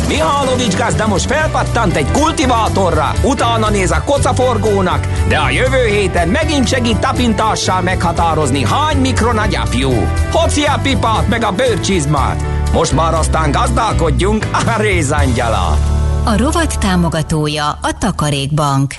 Mihálovics 0.07 0.75
gazda 0.77 1.07
most 1.07 1.25
felpattant 1.25 1.95
egy 1.95 2.11
kultivátorra, 2.11 3.11
utána 3.23 3.69
néz 3.69 3.91
a 3.91 4.03
kocaforgónak, 4.03 5.07
de 5.27 5.37
a 5.37 5.49
jövő 5.49 5.85
héten 5.85 6.27
megint 6.27 6.67
segít 6.67 6.97
tapintással 6.97 7.81
meghatározni, 7.81 8.65
hány 8.65 8.97
mikron 8.97 9.37
a 9.37 9.45
gyapjú. 9.45 9.91
Hoci 10.31 10.63
a 10.63 10.79
pipát 10.81 11.27
meg 11.27 11.43
a 11.43 11.51
bőrcsizmát. 11.51 12.43
Most 12.73 12.91
már 12.91 13.13
aztán 13.13 13.51
gazdálkodjunk 13.51 14.47
a 14.51 14.81
rézangyala. 14.81 15.77
A 16.23 16.37
rovat 16.37 16.79
támogatója 16.79 17.67
a 17.67 17.97
Takarékbank. 17.99 18.93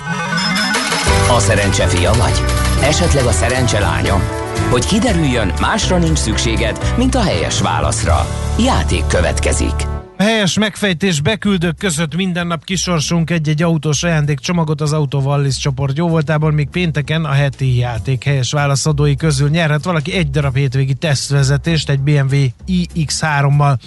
A 1.35 1.39
szerencse 1.39 1.87
fia 1.87 2.11
vagy? 2.13 2.43
Esetleg 2.81 3.25
a 3.25 3.31
szerencse 3.31 3.79
lánya? 3.79 4.21
Hogy 4.69 4.85
kiderüljön, 4.85 5.53
másra 5.61 5.97
nincs 5.97 6.17
szükséged, 6.17 6.93
mint 6.97 7.15
a 7.15 7.21
helyes 7.21 7.61
válaszra. 7.61 8.25
Játék 8.57 9.07
következik. 9.07 9.96
Helyes 10.17 10.57
megfejtés 10.57 11.21
beküldők 11.21 11.77
között 11.77 12.15
minden 12.15 12.47
nap 12.47 12.63
kisorsunk 12.63 13.29
egy-egy 13.29 13.63
autós 13.63 14.03
ajándékcsomagot 14.03 14.81
az 14.81 14.93
Auto 14.93 15.19
Wallis 15.19 15.57
csoport 15.57 15.97
jó 15.97 16.07
voltában, 16.07 16.53
még 16.53 16.69
pénteken 16.69 17.25
a 17.25 17.31
heti 17.31 17.77
játék 17.77 18.23
helyes 18.23 18.51
válaszadói 18.51 19.15
közül 19.15 19.49
nyerhet 19.49 19.83
valaki 19.83 20.13
egy 20.13 20.29
darab 20.29 20.55
hétvégi 20.55 20.93
tesztvezetést 20.93 21.89
egy 21.89 21.99
BMW 21.99 22.35
iX3-mal. 22.67 23.77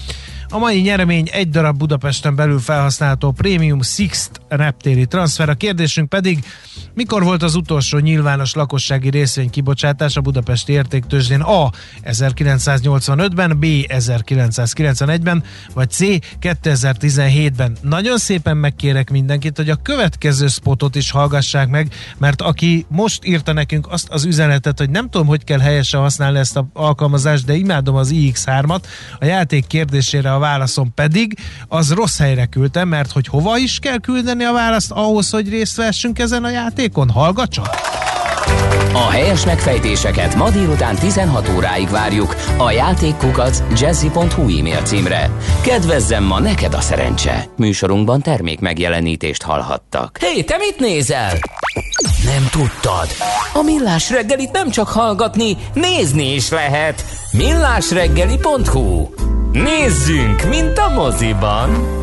A 0.52 0.58
mai 0.58 0.80
nyeremény 0.80 1.28
egy 1.32 1.48
darab 1.48 1.76
Budapesten 1.76 2.34
belül 2.34 2.58
felhasználható 2.58 3.30
Premium 3.30 3.82
Sixt 3.82 4.30
reptéri 4.48 5.06
transfer. 5.06 5.48
A 5.48 5.54
kérdésünk 5.54 6.08
pedig, 6.08 6.44
mikor 6.94 7.22
volt 7.22 7.42
az 7.42 7.54
utolsó 7.54 7.98
nyilvános 7.98 8.54
lakossági 8.54 9.10
részvény 9.10 9.50
kibocsátás 9.50 10.16
a 10.16 10.20
budapesti 10.20 10.72
értéktőzsdén? 10.72 11.40
A. 11.40 11.70
1985-ben, 12.04 13.58
B. 13.58 13.64
1991-ben, 13.64 15.42
vagy 15.74 15.90
C. 15.90 16.00
2017-ben. 16.40 17.76
Nagyon 17.82 18.18
szépen 18.18 18.56
megkérek 18.56 19.10
mindenkit, 19.10 19.56
hogy 19.56 19.70
a 19.70 19.76
következő 19.82 20.46
spotot 20.46 20.96
is 20.96 21.10
hallgassák 21.10 21.68
meg, 21.68 21.92
mert 22.18 22.40
aki 22.40 22.86
most 22.88 23.24
írta 23.24 23.52
nekünk 23.52 23.86
azt 23.90 24.08
az 24.08 24.24
üzenetet, 24.24 24.78
hogy 24.78 24.90
nem 24.90 25.10
tudom, 25.10 25.26
hogy 25.26 25.44
kell 25.44 25.60
helyesen 25.60 26.00
használni 26.00 26.38
ezt 26.38 26.56
a 26.56 26.68
alkalmazást, 26.72 27.44
de 27.44 27.54
imádom 27.54 27.94
az 27.94 28.10
iX3-at, 28.14 28.82
a 29.18 29.24
játék 29.24 29.66
kérdésére 29.66 30.32
a 30.32 30.38
válaszom 30.40 30.94
pedig, 30.94 31.38
az 31.68 31.92
rossz 31.92 32.18
helyre 32.18 32.46
küldtem, 32.46 32.88
mert 32.88 33.12
hogy 33.12 33.26
hova 33.26 33.58
is 33.58 33.78
kell 33.78 33.98
küldeni 33.98 34.44
a 34.44 34.52
választ 34.52 34.90
ahhoz, 34.90 35.30
hogy 35.30 35.48
részt 35.48 35.76
vessünk 35.76 36.18
ezen 36.18 36.44
a 36.44 36.50
játékon? 36.50 37.10
Hallgatsa! 37.10 37.62
A 38.92 39.10
helyes 39.10 39.44
megfejtéseket 39.44 40.34
ma 40.34 40.50
délután 40.50 40.96
16 40.96 41.48
óráig 41.56 41.88
várjuk 41.88 42.36
a 42.56 42.70
játékkukac 42.70 43.62
jazzy.hu 43.80 44.58
e-mail 44.58 44.82
címre. 44.82 45.30
Kedvezzem 45.60 46.24
ma 46.24 46.40
neked 46.40 46.74
a 46.74 46.80
szerencse! 46.80 47.44
Műsorunkban 47.56 48.20
termék 48.22 48.60
megjelenítést 48.60 49.42
hallhattak. 49.42 50.18
Hé, 50.20 50.26
hey, 50.26 50.44
te 50.44 50.56
mit 50.56 50.78
nézel? 50.78 51.38
Nem 52.24 52.48
tudtad? 52.50 53.08
A 53.54 53.62
Millás 53.62 54.10
reggelit 54.10 54.50
nem 54.50 54.70
csak 54.70 54.88
hallgatni, 54.88 55.56
nézni 55.74 56.34
is 56.34 56.48
lehet. 56.48 57.04
millásreggeli.hu 57.32 59.08
Nézzünk, 59.52 60.48
mint 60.48 60.78
a 60.78 60.88
moziban! 60.94 61.98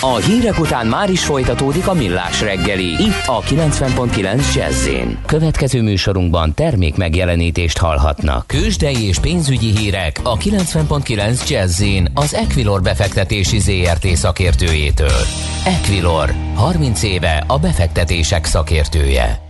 A 0.00 0.16
hírek 0.16 0.58
után 0.58 0.86
már 0.86 1.10
is 1.10 1.24
folytatódik 1.24 1.86
a 1.86 1.94
millás 1.94 2.40
reggeli. 2.40 2.84
Itt 2.84 3.22
a 3.26 3.40
90.9 3.40 4.54
jazz 4.54 4.88
Következő 5.26 5.82
műsorunkban 5.82 6.54
termék 6.54 6.96
megjelenítést 6.96 7.78
hallhatnak. 7.78 8.46
Kősdei 8.46 9.06
és 9.06 9.18
pénzügyi 9.18 9.76
hírek 9.76 10.20
a 10.22 10.36
90.9 10.36 11.48
jazz 11.48 11.82
az 12.14 12.34
Equilor 12.34 12.82
befektetési 12.82 13.58
ZRT 13.58 14.06
szakértőjétől. 14.06 15.20
Equilor, 15.64 16.34
30 16.54 17.02
éve 17.02 17.44
a 17.46 17.58
befektetések 17.58 18.44
szakértője. 18.44 19.40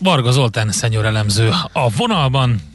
Varga 0.00 0.30
Zoltán 0.30 0.70
szenyor 0.70 1.04
elemző 1.04 1.50
a 1.72 1.88
vonalban. 1.96 2.74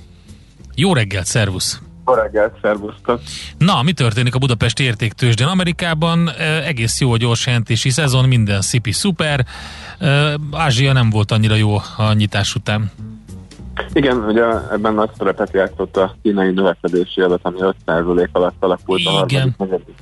Jó 0.82 0.94
reggelt, 0.94 1.26
szervusz! 1.26 1.82
Jó 2.08 2.14
reggelt, 2.14 2.54
szervusztok! 2.62 3.20
Na, 3.58 3.82
mi 3.82 3.92
történik 3.92 4.36
a 4.36 4.40
Budapesti 4.40 4.84
értéktősdén? 4.84 5.48
Amerikában 5.48 6.30
egész 6.66 7.00
jó 7.00 7.12
a 7.12 7.18
gyors 7.18 7.46
jelentési 7.46 7.90
szezon, 7.90 8.28
minden 8.28 8.62
szipi 8.62 8.92
szuper. 8.92 9.46
Ázsia 10.52 10.94
nem 10.94 11.10
volt 11.10 11.32
annyira 11.32 11.56
jó 11.56 11.76
a 11.98 12.14
nyitás 12.14 12.56
után. 12.56 12.92
Igen, 13.94 14.18
ugye 14.18 14.44
ebben 14.72 14.94
nagy 14.94 15.10
szerepet 15.18 15.54
játszott 15.54 15.98
a 15.98 16.16
kínai 16.22 16.52
növekedési 16.52 17.22
adat, 17.22 17.40
ami 17.44 17.58
5% 17.86 18.32
alatt 18.32 18.56
alakult 18.60 19.06
a 19.06 19.10
harmadik 19.10 19.96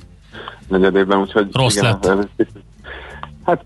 negyedében, 0.68 1.18
úgyhogy 1.18 1.48
Rossz 1.52 1.76
igen, 1.76 1.84
lett. 1.90 2.06
Ez, 2.06 2.18
ez, 2.36 2.46
Hát 3.44 3.64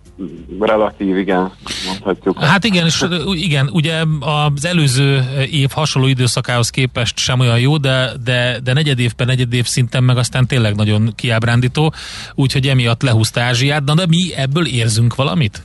relatív, 0.61 1.17
igen, 1.17 1.53
mondhatjuk. 1.87 2.39
Hát 2.39 2.65
igen, 2.65 2.87
és 2.87 3.05
igen, 3.33 3.69
ugye 3.73 4.03
az 4.21 4.65
előző 4.65 5.23
év 5.51 5.69
hasonló 5.71 6.09
időszakához 6.09 6.71
képest 6.71 7.19
sem 7.19 7.41
olyan 7.41 7.59
jó, 7.59 7.77
de, 7.77 8.11
de, 8.25 8.61
de 8.65 8.73
negyed 8.73 8.99
év 8.99 9.13
per 9.13 9.27
negyed 9.27 9.53
év 9.53 9.67
szinten 9.67 10.05
meg 10.05 10.17
aztán 10.17 10.47
tényleg 10.47 10.75
nagyon 10.75 11.13
kiábrándító, 11.15 11.93
úgyhogy 12.35 12.67
emiatt 12.67 13.03
lehúzta 13.03 13.41
Ázsiát, 13.41 13.85
de, 13.85 13.95
de 13.95 14.07
mi 14.09 14.35
ebből 14.37 14.67
érzünk 14.67 15.15
valamit? 15.15 15.63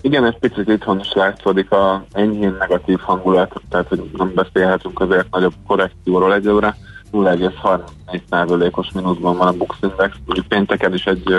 Igen, 0.00 0.24
ez 0.24 0.34
picit 0.40 0.68
itthon 0.68 1.00
is 1.00 1.12
látszódik 1.12 1.70
a 1.70 2.04
enyhén 2.12 2.56
negatív 2.58 2.98
hangulat, 2.98 3.60
tehát 3.68 3.88
hogy 3.88 4.10
nem 4.16 4.32
beszélhetünk 4.34 5.00
azért 5.00 5.30
nagyobb 5.30 5.54
korrekcióról 5.66 6.34
egyelőre. 6.34 6.76
0,34%-os 7.12 8.92
mínuszban 8.94 9.36
van 9.36 9.46
a 9.46 9.52
Bux 9.52 9.76
Index, 9.82 10.14
mondjuk 10.24 10.46
pénteken 10.48 10.94
is 10.94 11.04
egy 11.04 11.34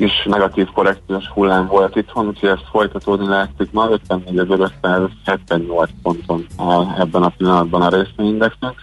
is 0.00 0.24
negatív 0.24 0.68
korrekciós 0.74 1.28
hullám 1.28 1.66
volt 1.66 1.96
itthon, 1.96 2.26
úgyhogy 2.26 2.48
ezt 2.48 2.68
folytatódni 2.70 3.26
látszik 3.26 3.72
ma, 3.72 3.88
54.578 4.08 5.88
ponton 6.02 6.46
áll 6.56 6.86
ebben 6.98 7.22
a 7.22 7.32
pillanatban 7.36 7.82
a 7.82 7.88
részvényindexünk. 7.88 8.74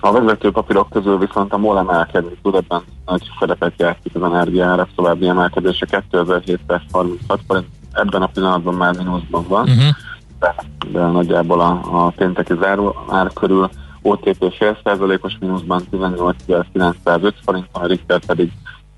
A 0.00 0.12
vezető 0.12 0.50
papírok 0.50 0.90
közül 0.90 1.18
viszont 1.18 1.52
a 1.52 1.58
MOL 1.58 1.78
emelkedni 1.78 2.36
tud, 2.42 2.54
ebben 2.54 2.82
nagy 3.06 3.30
szerepet 3.38 3.72
játszik 3.76 4.14
az 4.14 4.22
energiára, 4.22 4.88
további 4.94 5.28
emelkedése 5.28 5.86
2736 5.86 7.40
forint, 7.46 7.66
ebben 7.92 8.22
a 8.22 8.26
pillanatban 8.26 8.74
már 8.74 8.96
mínuszban 8.96 9.44
van, 9.48 9.68
uh-huh. 9.68 9.94
de, 10.38 10.54
de 10.92 11.00
nagyjából 11.00 11.60
a, 11.60 11.80
a 11.92 12.10
pénteki 12.16 12.54
záró 12.60 12.96
ár 13.08 13.32
körül 13.32 13.68
OTP 14.02 14.54
fél 14.54 14.78
százalékos 14.84 15.36
mínuszban 15.40 15.82
18.905 15.92 17.32
forint, 17.44 17.68
a 17.72 17.86
Richter 17.86 18.20
pedig 18.26 18.52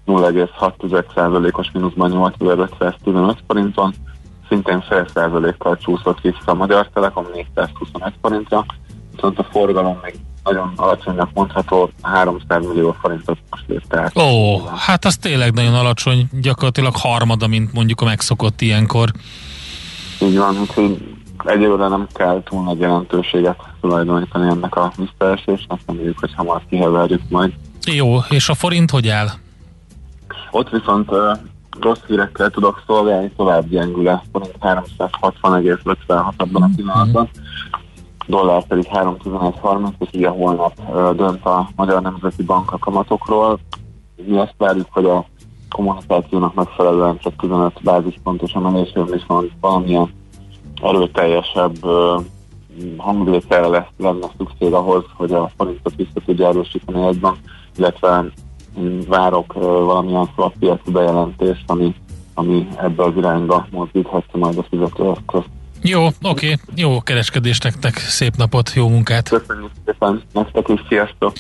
0,6%-os 0.08 1.70
mínuszban 1.72 2.10
8515 2.10 3.38
forinton, 3.46 3.94
szintén 4.48 4.80
fél 4.80 5.06
százalékkal 5.14 5.76
csúszott 5.76 6.20
vissza 6.20 6.38
a 6.44 6.54
Magyar 6.54 6.88
Telekom 6.94 7.26
421 7.34 8.12
forintra, 8.20 8.64
viszont 9.14 9.38
a 9.38 9.46
forgalom 9.50 9.98
még 10.02 10.14
nagyon 10.44 10.72
alacsonynak 10.76 11.30
mondható, 11.34 11.90
300 12.02 12.66
millió 12.66 12.96
forintot 13.00 13.38
most 13.50 13.64
érte 13.68 14.00
át. 14.00 14.18
Ó, 14.18 14.60
hát 14.66 15.04
az 15.04 15.16
tényleg 15.16 15.52
nagyon 15.52 15.74
alacsony, 15.74 16.28
gyakorlatilag 16.40 16.96
harmada, 16.96 17.46
mint 17.46 17.72
mondjuk 17.72 18.00
a 18.00 18.04
megszokott 18.04 18.60
ilyenkor. 18.60 19.12
Így 20.20 20.38
van, 20.38 20.58
úgyhogy 20.60 21.16
egyelőre 21.44 21.88
nem 21.88 22.06
kell 22.12 22.42
túl 22.44 22.62
nagy 22.62 22.78
jelentőséget 22.78 23.60
tulajdonítani 23.80 24.48
ennek 24.48 24.76
a 24.76 24.92
visszaesésnek, 24.96 25.80
reméljük, 25.86 26.18
hogy 26.18 26.34
hamar 26.34 26.62
kiheverjük 26.68 27.22
majd. 27.28 27.52
Jó, 27.86 28.18
és 28.28 28.48
a 28.48 28.54
forint 28.54 28.90
hogy 28.90 29.08
áll? 29.08 29.28
Ott 30.50 30.68
viszont 30.68 31.10
rossz 31.80 32.02
hírekkel 32.06 32.50
tudok 32.50 32.82
szolgálni, 32.86 33.30
tovább 33.36 33.68
gyengül 33.68 34.20
forint 34.32 34.56
360,56 34.60 36.36
abban 36.36 36.62
a 36.62 36.70
pillanatban. 36.76 37.28
Dollár 38.26 38.66
pedig 38.66 38.84
311,30, 38.92 39.90
és 39.98 40.08
ugye 40.12 40.28
holnap 40.28 40.72
dönt 41.16 41.44
a 41.44 41.68
Magyar 41.76 42.02
Nemzeti 42.02 42.42
Bank 42.42 42.72
a 42.72 42.78
kamatokról. 42.78 43.58
Mi 44.26 44.38
azt 44.38 44.54
várjuk, 44.56 44.86
hogy 44.90 45.04
a 45.04 45.24
kommunikációnak 45.70 46.54
megfelelően 46.54 47.18
csak 47.18 47.36
15 47.36 47.82
bázispontos 47.82 48.52
emelésről 48.52 49.04
viszont 49.04 49.52
valamilyen 49.60 50.12
erőteljesebb 50.82 51.84
uh, 51.84 52.22
hangvételre 52.96 53.66
lesz, 53.66 53.88
lenne 53.96 54.26
szükség 54.38 54.72
ahhoz, 54.72 55.04
hogy 55.16 55.32
a 55.32 55.50
forintot 55.56 55.94
vissza 55.96 56.20
tudja 56.24 56.48
erősíteni 56.48 57.06
egyben, 57.06 57.34
illetve 57.76 58.24
várok 59.08 59.52
valamilyen 59.52 60.30
szlappiaci 60.34 60.90
bejelentést, 60.90 61.62
ami, 61.66 61.94
ami 62.34 62.68
ebbe 62.76 63.04
az 63.04 63.12
irányba 63.16 63.66
mozdíthatja 63.70 64.38
majd 64.38 64.58
a 64.58 64.66
fizetőeszközt. 64.70 65.48
Jó, 65.82 66.06
oké, 66.06 66.16
okay. 66.22 66.54
jó 66.74 67.00
kereskedés 67.00 67.58
nektek, 67.58 67.96
szép 67.98 68.36
napot, 68.36 68.72
jó 68.74 68.88
munkát! 68.88 69.28
Köszönjük 69.28 69.70
szépen, 69.84 70.22
nektek 70.32 70.68
is, 70.68 70.80
sziasztok! 70.88 71.32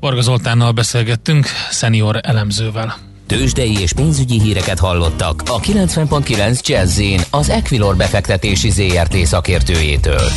Varga 0.00 0.20
Zoltánnal 0.20 0.72
beszélgettünk, 0.72 1.46
szenior 1.70 2.18
elemzővel. 2.22 2.94
Tőzsdei 3.26 3.80
és 3.80 3.92
pénzügyi 3.92 4.40
híreket 4.40 4.78
hallottak 4.78 5.42
a 5.46 5.60
90.9 5.60 6.66
jazz 6.66 7.00
az 7.30 7.48
Equilor 7.48 7.96
befektetési 7.96 8.70
ZRT 8.70 9.16
szakértőjétől. 9.16 10.28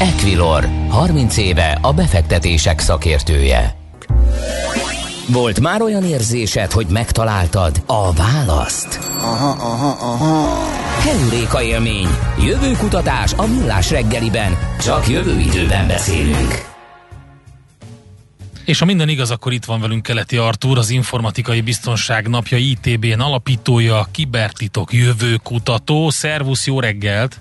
Equilor, 0.00 0.68
30 0.88 1.36
éve 1.36 1.78
a 1.82 1.92
befektetések 1.92 2.78
szakértője. 2.78 3.81
Volt 5.28 5.60
már 5.60 5.82
olyan 5.82 6.04
érzésed, 6.04 6.72
hogy 6.72 6.86
megtaláltad 6.86 7.82
a 7.86 8.12
választ? 8.12 8.98
Aha, 9.18 9.50
aha, 9.50 10.12
aha. 10.12 10.64
Heuréka 11.00 11.62
élmény. 11.62 12.08
Jövőkutatás 12.44 13.32
a 13.32 13.46
millás 13.46 13.90
reggeliben. 13.90 14.58
Csak 14.80 15.08
jövő 15.08 15.38
időben 15.38 15.86
beszélünk. 15.86 16.70
És 18.64 18.78
ha 18.78 18.84
minden 18.84 19.08
igaz, 19.08 19.30
akkor 19.30 19.52
itt 19.52 19.64
van 19.64 19.80
velünk 19.80 20.02
Keleti 20.02 20.36
Artúr, 20.36 20.78
az 20.78 20.90
Informatikai 20.90 21.60
Biztonság 21.60 22.28
Napja 22.28 22.58
ITB-n 22.58 23.20
alapítója, 23.20 24.06
kibertitok 24.10 24.92
jövőkutató. 24.92 26.10
Szervusz, 26.10 26.66
jó 26.66 26.80
reggelt! 26.80 27.40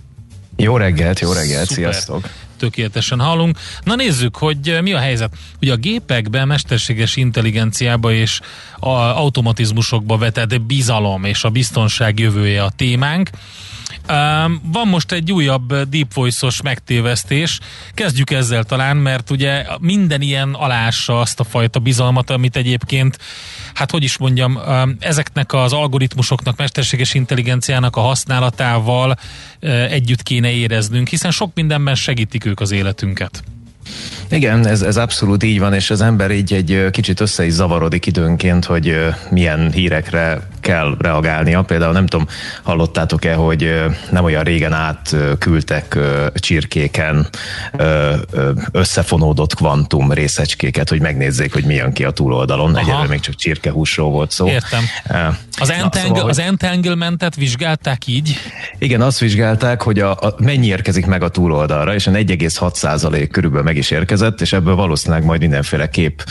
Jó 0.55 0.77
reggelt, 0.77 1.19
jó 1.19 1.31
reggelt, 1.31 1.67
Szuper. 1.67 1.93
sziasztok! 1.93 2.29
Tökéletesen 2.61 3.19
hallunk. 3.19 3.57
Na 3.83 3.95
nézzük, 3.95 4.35
hogy 4.35 4.69
eh, 4.69 4.81
mi 4.81 4.93
a 4.93 4.99
helyzet. 4.99 5.33
Ugye 5.61 5.71
a 5.71 5.75
gépekben, 5.75 6.47
mesterséges 6.47 7.15
intelligenciába 7.15 8.13
és 8.13 8.39
a 8.79 8.89
automatizmusokba 8.89 10.17
vetett 10.17 10.61
bizalom 10.61 11.23
és 11.23 11.43
a 11.43 11.49
biztonság 11.49 12.19
jövője 12.19 12.63
a 12.63 12.71
témánk. 12.75 13.29
Van 14.63 14.87
most 14.87 15.11
egy 15.11 15.31
újabb 15.31 15.73
Deep 15.89 16.13
Voice-os 16.13 16.61
megtévesztés. 16.61 17.59
Kezdjük 17.93 18.31
ezzel 18.31 18.63
talán, 18.63 18.97
mert 18.97 19.29
ugye 19.29 19.65
minden 19.79 20.21
ilyen 20.21 20.53
alássa 20.53 21.19
azt 21.19 21.39
a 21.39 21.43
fajta 21.43 21.79
bizalmat, 21.79 22.29
amit 22.29 22.55
egyébként, 22.55 23.17
hát 23.73 23.91
hogy 23.91 24.03
is 24.03 24.17
mondjam, 24.17 24.59
ezeknek 24.99 25.53
az 25.53 25.73
algoritmusoknak, 25.73 26.57
mesterséges 26.57 27.13
intelligenciának 27.13 27.95
a 27.95 28.01
használatával 28.01 29.17
együtt 29.89 30.23
kéne 30.23 30.51
éreznünk, 30.51 31.07
hiszen 31.07 31.31
sok 31.31 31.51
mindenben 31.53 31.95
segítik 31.95 32.45
ők 32.45 32.59
az 32.59 32.71
életünket. 32.71 33.43
Igen, 34.29 34.67
ez, 34.67 34.81
ez 34.81 34.97
abszolút 34.97 35.43
így 35.43 35.59
van, 35.59 35.73
és 35.73 35.89
az 35.89 36.01
ember 36.01 36.31
így 36.31 36.53
egy 36.53 36.87
kicsit 36.91 37.19
össze 37.19 37.45
is 37.45 37.53
zavarodik 37.53 38.05
időnként, 38.05 38.65
hogy 38.65 38.97
milyen 39.29 39.71
hírekre 39.71 40.47
kell 40.61 40.95
reagálnia. 40.99 41.61
Például 41.61 41.93
nem 41.93 42.05
tudom, 42.05 42.27
hallottátok-e, 42.63 43.33
hogy 43.33 43.73
nem 44.09 44.23
olyan 44.23 44.43
régen 44.43 44.73
átküldtek 44.73 45.97
csirkéken 46.35 47.27
összefonódott 48.71 49.55
kvantum 49.55 50.11
részecskéket, 50.11 50.89
hogy 50.89 51.01
megnézzék, 51.01 51.53
hogy 51.53 51.63
milyen 51.63 51.93
ki 51.93 52.03
a 52.03 52.11
túloldalon. 52.11 52.77
Egyelőre 52.77 53.07
még 53.07 53.19
csak 53.19 53.35
csirkehúsról 53.35 54.09
volt 54.09 54.31
szó. 54.31 54.47
Értem. 54.47 54.83
Az, 55.59 55.69
entang- 55.69 56.05
szóval, 56.05 56.29
az 56.29 56.39
entanglementet 56.39 57.35
vizsgálták 57.35 58.07
így? 58.07 58.35
Igen, 58.77 59.01
azt 59.01 59.19
vizsgálták, 59.19 59.81
hogy 59.81 59.99
a, 59.99 60.11
a 60.11 60.35
mennyi 60.37 60.67
érkezik 60.67 61.05
meg 61.05 61.23
a 61.23 61.29
túloldalra, 61.29 61.93
és 61.93 62.07
a 62.07 62.11
4,6 62.11 63.27
körülbelül 63.31 63.65
meg 63.65 63.77
is 63.77 63.91
érkezett, 63.91 64.41
és 64.41 64.53
ebből 64.53 64.75
valószínűleg 64.75 65.23
majd 65.23 65.41
mindenféle 65.41 65.89
kép 65.89 66.23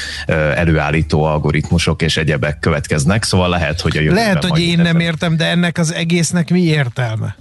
előállító 0.54 1.22
algoritmusok 1.22 2.02
és 2.02 2.16
egyebek 2.16 2.58
következnek, 2.58 3.24
szóval 3.24 3.48
lehet, 3.48 3.80
hogy 3.80 3.96
a 3.96 4.00
jövő 4.00 4.14
lehet, 4.20 4.44
hogy 4.44 4.60
én 4.60 4.78
nem 4.78 5.00
értem, 5.00 5.36
de 5.36 5.46
ennek 5.46 5.78
az 5.78 5.94
egésznek 5.94 6.50
mi 6.50 6.60
értelme? 6.60 7.36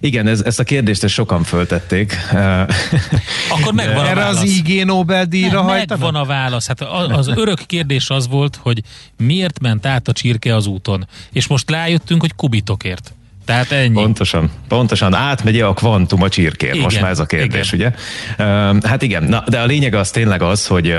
Igen, 0.00 0.26
ez, 0.26 0.40
ezt 0.40 0.60
a 0.60 0.64
kérdést 0.64 1.04
ezt 1.04 1.12
sokan 1.12 1.42
föltették. 1.42 2.16
Akkor 3.54 3.72
megvan 3.72 4.04
a 4.04 4.08
Erre 4.08 4.20
válasz. 4.20 4.42
az 4.42 4.62
IG 4.64 4.84
Nobel-díjra 4.84 5.62
Megvan 5.62 6.14
a 6.14 6.24
válasz. 6.24 6.66
Hát 6.66 6.80
az 6.80 7.28
örök 7.28 7.58
kérdés 7.66 8.10
az 8.10 8.28
volt, 8.28 8.58
hogy 8.62 8.82
miért 9.16 9.60
ment 9.60 9.86
át 9.86 10.08
a 10.08 10.12
csirke 10.12 10.54
az 10.54 10.66
úton. 10.66 11.08
És 11.32 11.46
most 11.46 11.70
rájöttünk, 11.70 12.20
hogy 12.20 12.34
kubitokért. 12.34 13.14
Tehát 13.44 13.70
ennyi. 13.70 13.94
Pontosan, 13.94 14.50
pontosan 14.68 15.14
átmegy 15.14 15.60
a 15.60 15.74
kvantum 15.74 16.22
a 16.22 16.28
csirkért. 16.28 16.78
Most 16.78 17.00
már 17.00 17.10
ez 17.10 17.18
a 17.18 17.26
kérdés, 17.26 17.72
igen. 17.72 17.94
ugye? 18.36 18.86
Hát 18.88 19.02
igen, 19.02 19.22
na, 19.24 19.44
de 19.48 19.60
a 19.60 19.66
lényeg 19.66 19.94
az 19.94 20.10
tényleg 20.10 20.42
az, 20.42 20.66
hogy 20.66 20.98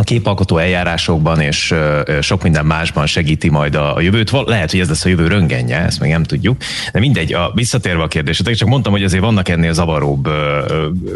a 0.00 0.02
képalkotó 0.02 0.58
eljárásokban 0.58 1.40
és 1.40 1.74
sok 2.20 2.42
minden 2.42 2.66
másban 2.66 3.06
segíti 3.06 3.50
majd 3.50 3.74
a 3.74 4.00
jövőt. 4.00 4.30
Lehet, 4.30 4.70
hogy 4.70 4.80
ez 4.80 4.88
lesz 4.88 5.04
a 5.04 5.08
jövő 5.08 5.26
röngenje, 5.26 5.76
ezt 5.76 6.00
még 6.00 6.10
nem 6.10 6.22
tudjuk. 6.22 6.56
De 6.92 6.98
mindegy, 6.98 7.32
a, 7.32 7.52
visszatérve 7.54 8.02
a 8.02 8.08
kérdésetek, 8.08 8.54
csak 8.54 8.68
mondtam, 8.68 8.92
hogy 8.92 9.04
azért 9.04 9.22
vannak 9.22 9.48
ennél 9.48 9.72
zavaróbb 9.72 10.28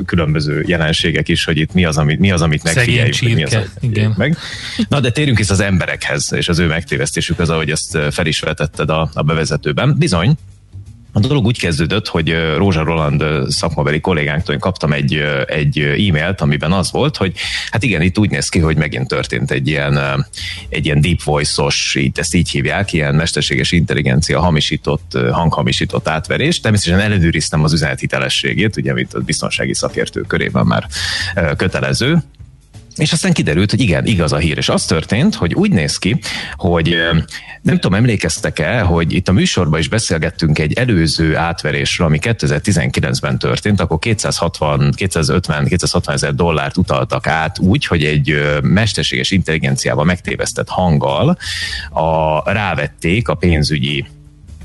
különböző 0.06 0.64
jelenségek 0.66 1.28
is, 1.28 1.44
hogy 1.44 1.58
itt 1.58 1.72
mi 1.72 1.84
az, 1.84 1.98
amit, 1.98 2.18
mi 2.18 2.30
az, 2.30 2.42
amit 2.42 2.62
megfigyeljük. 2.62 3.20
mi 3.20 3.42
az, 3.42 3.56
igen. 3.80 4.14
Meg. 4.16 4.36
Na, 4.88 5.00
de 5.00 5.10
térjünk 5.10 5.38
is 5.38 5.50
az 5.50 5.60
emberekhez, 5.60 6.32
és 6.32 6.48
az 6.48 6.58
ő 6.58 6.66
megtévesztésük 6.66 7.38
az, 7.38 7.50
ahogy 7.50 7.70
ezt 7.70 7.98
fel 8.10 8.26
is 8.26 8.40
vetetted 8.40 8.90
a, 8.90 9.10
a 9.14 9.22
bevezetőben. 9.22 9.94
Bizony, 9.98 10.34
a 11.16 11.20
dolog 11.20 11.46
úgy 11.46 11.59
kezdődött, 11.59 12.09
hogy 12.09 12.37
Rózsa 12.57 12.85
Roland 12.85 13.24
szakmabeli 13.50 14.00
kollégánktól 14.00 14.59
kaptam 14.59 14.92
egy, 14.92 15.22
egy 15.46 15.79
e-mailt, 15.79 16.40
amiben 16.40 16.72
az 16.72 16.92
volt, 16.92 17.16
hogy 17.16 17.33
hát 17.70 17.83
igen, 17.83 18.03
itt 18.03 18.18
úgy 18.18 18.31
néz 18.31 18.48
ki, 18.48 18.59
hogy 18.59 18.77
megint 18.77 19.09
történt 19.09 19.50
egy 19.50 19.68
ilyen, 19.68 20.27
egy 20.68 20.85
ilyen 20.85 21.00
deep 21.00 21.22
voice-os, 21.22 21.94
így, 21.94 22.18
ezt 22.18 22.35
így 22.35 22.50
hívják, 22.50 22.92
ilyen 22.92 23.14
mesterséges 23.14 23.72
intelligencia 23.72 24.40
hamisított, 24.40 25.18
hanghamisított 25.31 26.09
átverés. 26.09 26.61
Természetesen 26.61 27.05
ellenőriztem 27.05 27.64
az 27.64 27.72
üzenet 27.72 28.00
hitelességét, 28.00 28.77
ugye, 28.77 28.92
mint 28.92 29.14
a 29.14 29.20
biztonsági 29.20 29.74
szakértő 29.74 30.20
körében 30.20 30.66
már 30.66 30.87
kötelező, 31.57 32.22
és 32.96 33.12
aztán 33.12 33.33
kiderült, 33.33 33.70
hogy 33.70 33.80
igen, 33.80 34.07
igaz 34.07 34.33
a 34.33 34.37
hír. 34.37 34.57
És 34.57 34.68
az 34.68 34.85
történt, 34.85 35.35
hogy 35.35 35.54
úgy 35.54 35.70
néz 35.70 35.98
ki, 35.98 36.18
hogy 36.57 36.96
nem 37.62 37.78
tudom, 37.78 37.94
emlékeztek-e, 37.94 38.80
hogy 38.80 39.12
itt 39.12 39.28
a 39.28 39.33
műsorban 39.33 39.78
is 39.78 39.88
beszélgettünk 39.88 40.59
egy 40.59 40.72
előző 40.72 41.37
átverésről, 41.37 42.07
ami 42.07 42.18
2019-ben 42.22 43.38
történt, 43.38 43.80
akkor 43.80 43.98
260, 43.98 44.92
250, 44.96 45.64
260 45.64 46.14
ezer 46.14 46.35
dollárt 46.35 46.76
utaltak 46.76 47.26
át 47.26 47.59
úgy, 47.59 47.87
hogy 47.87 48.04
egy 48.04 48.42
mesterséges 48.62 49.30
intelligenciával 49.30 50.04
megtévesztett 50.04 50.68
hanggal 50.68 51.38
a, 51.90 52.50
rávették 52.52 53.28
a 53.28 53.35
pénzügyi 53.35 54.07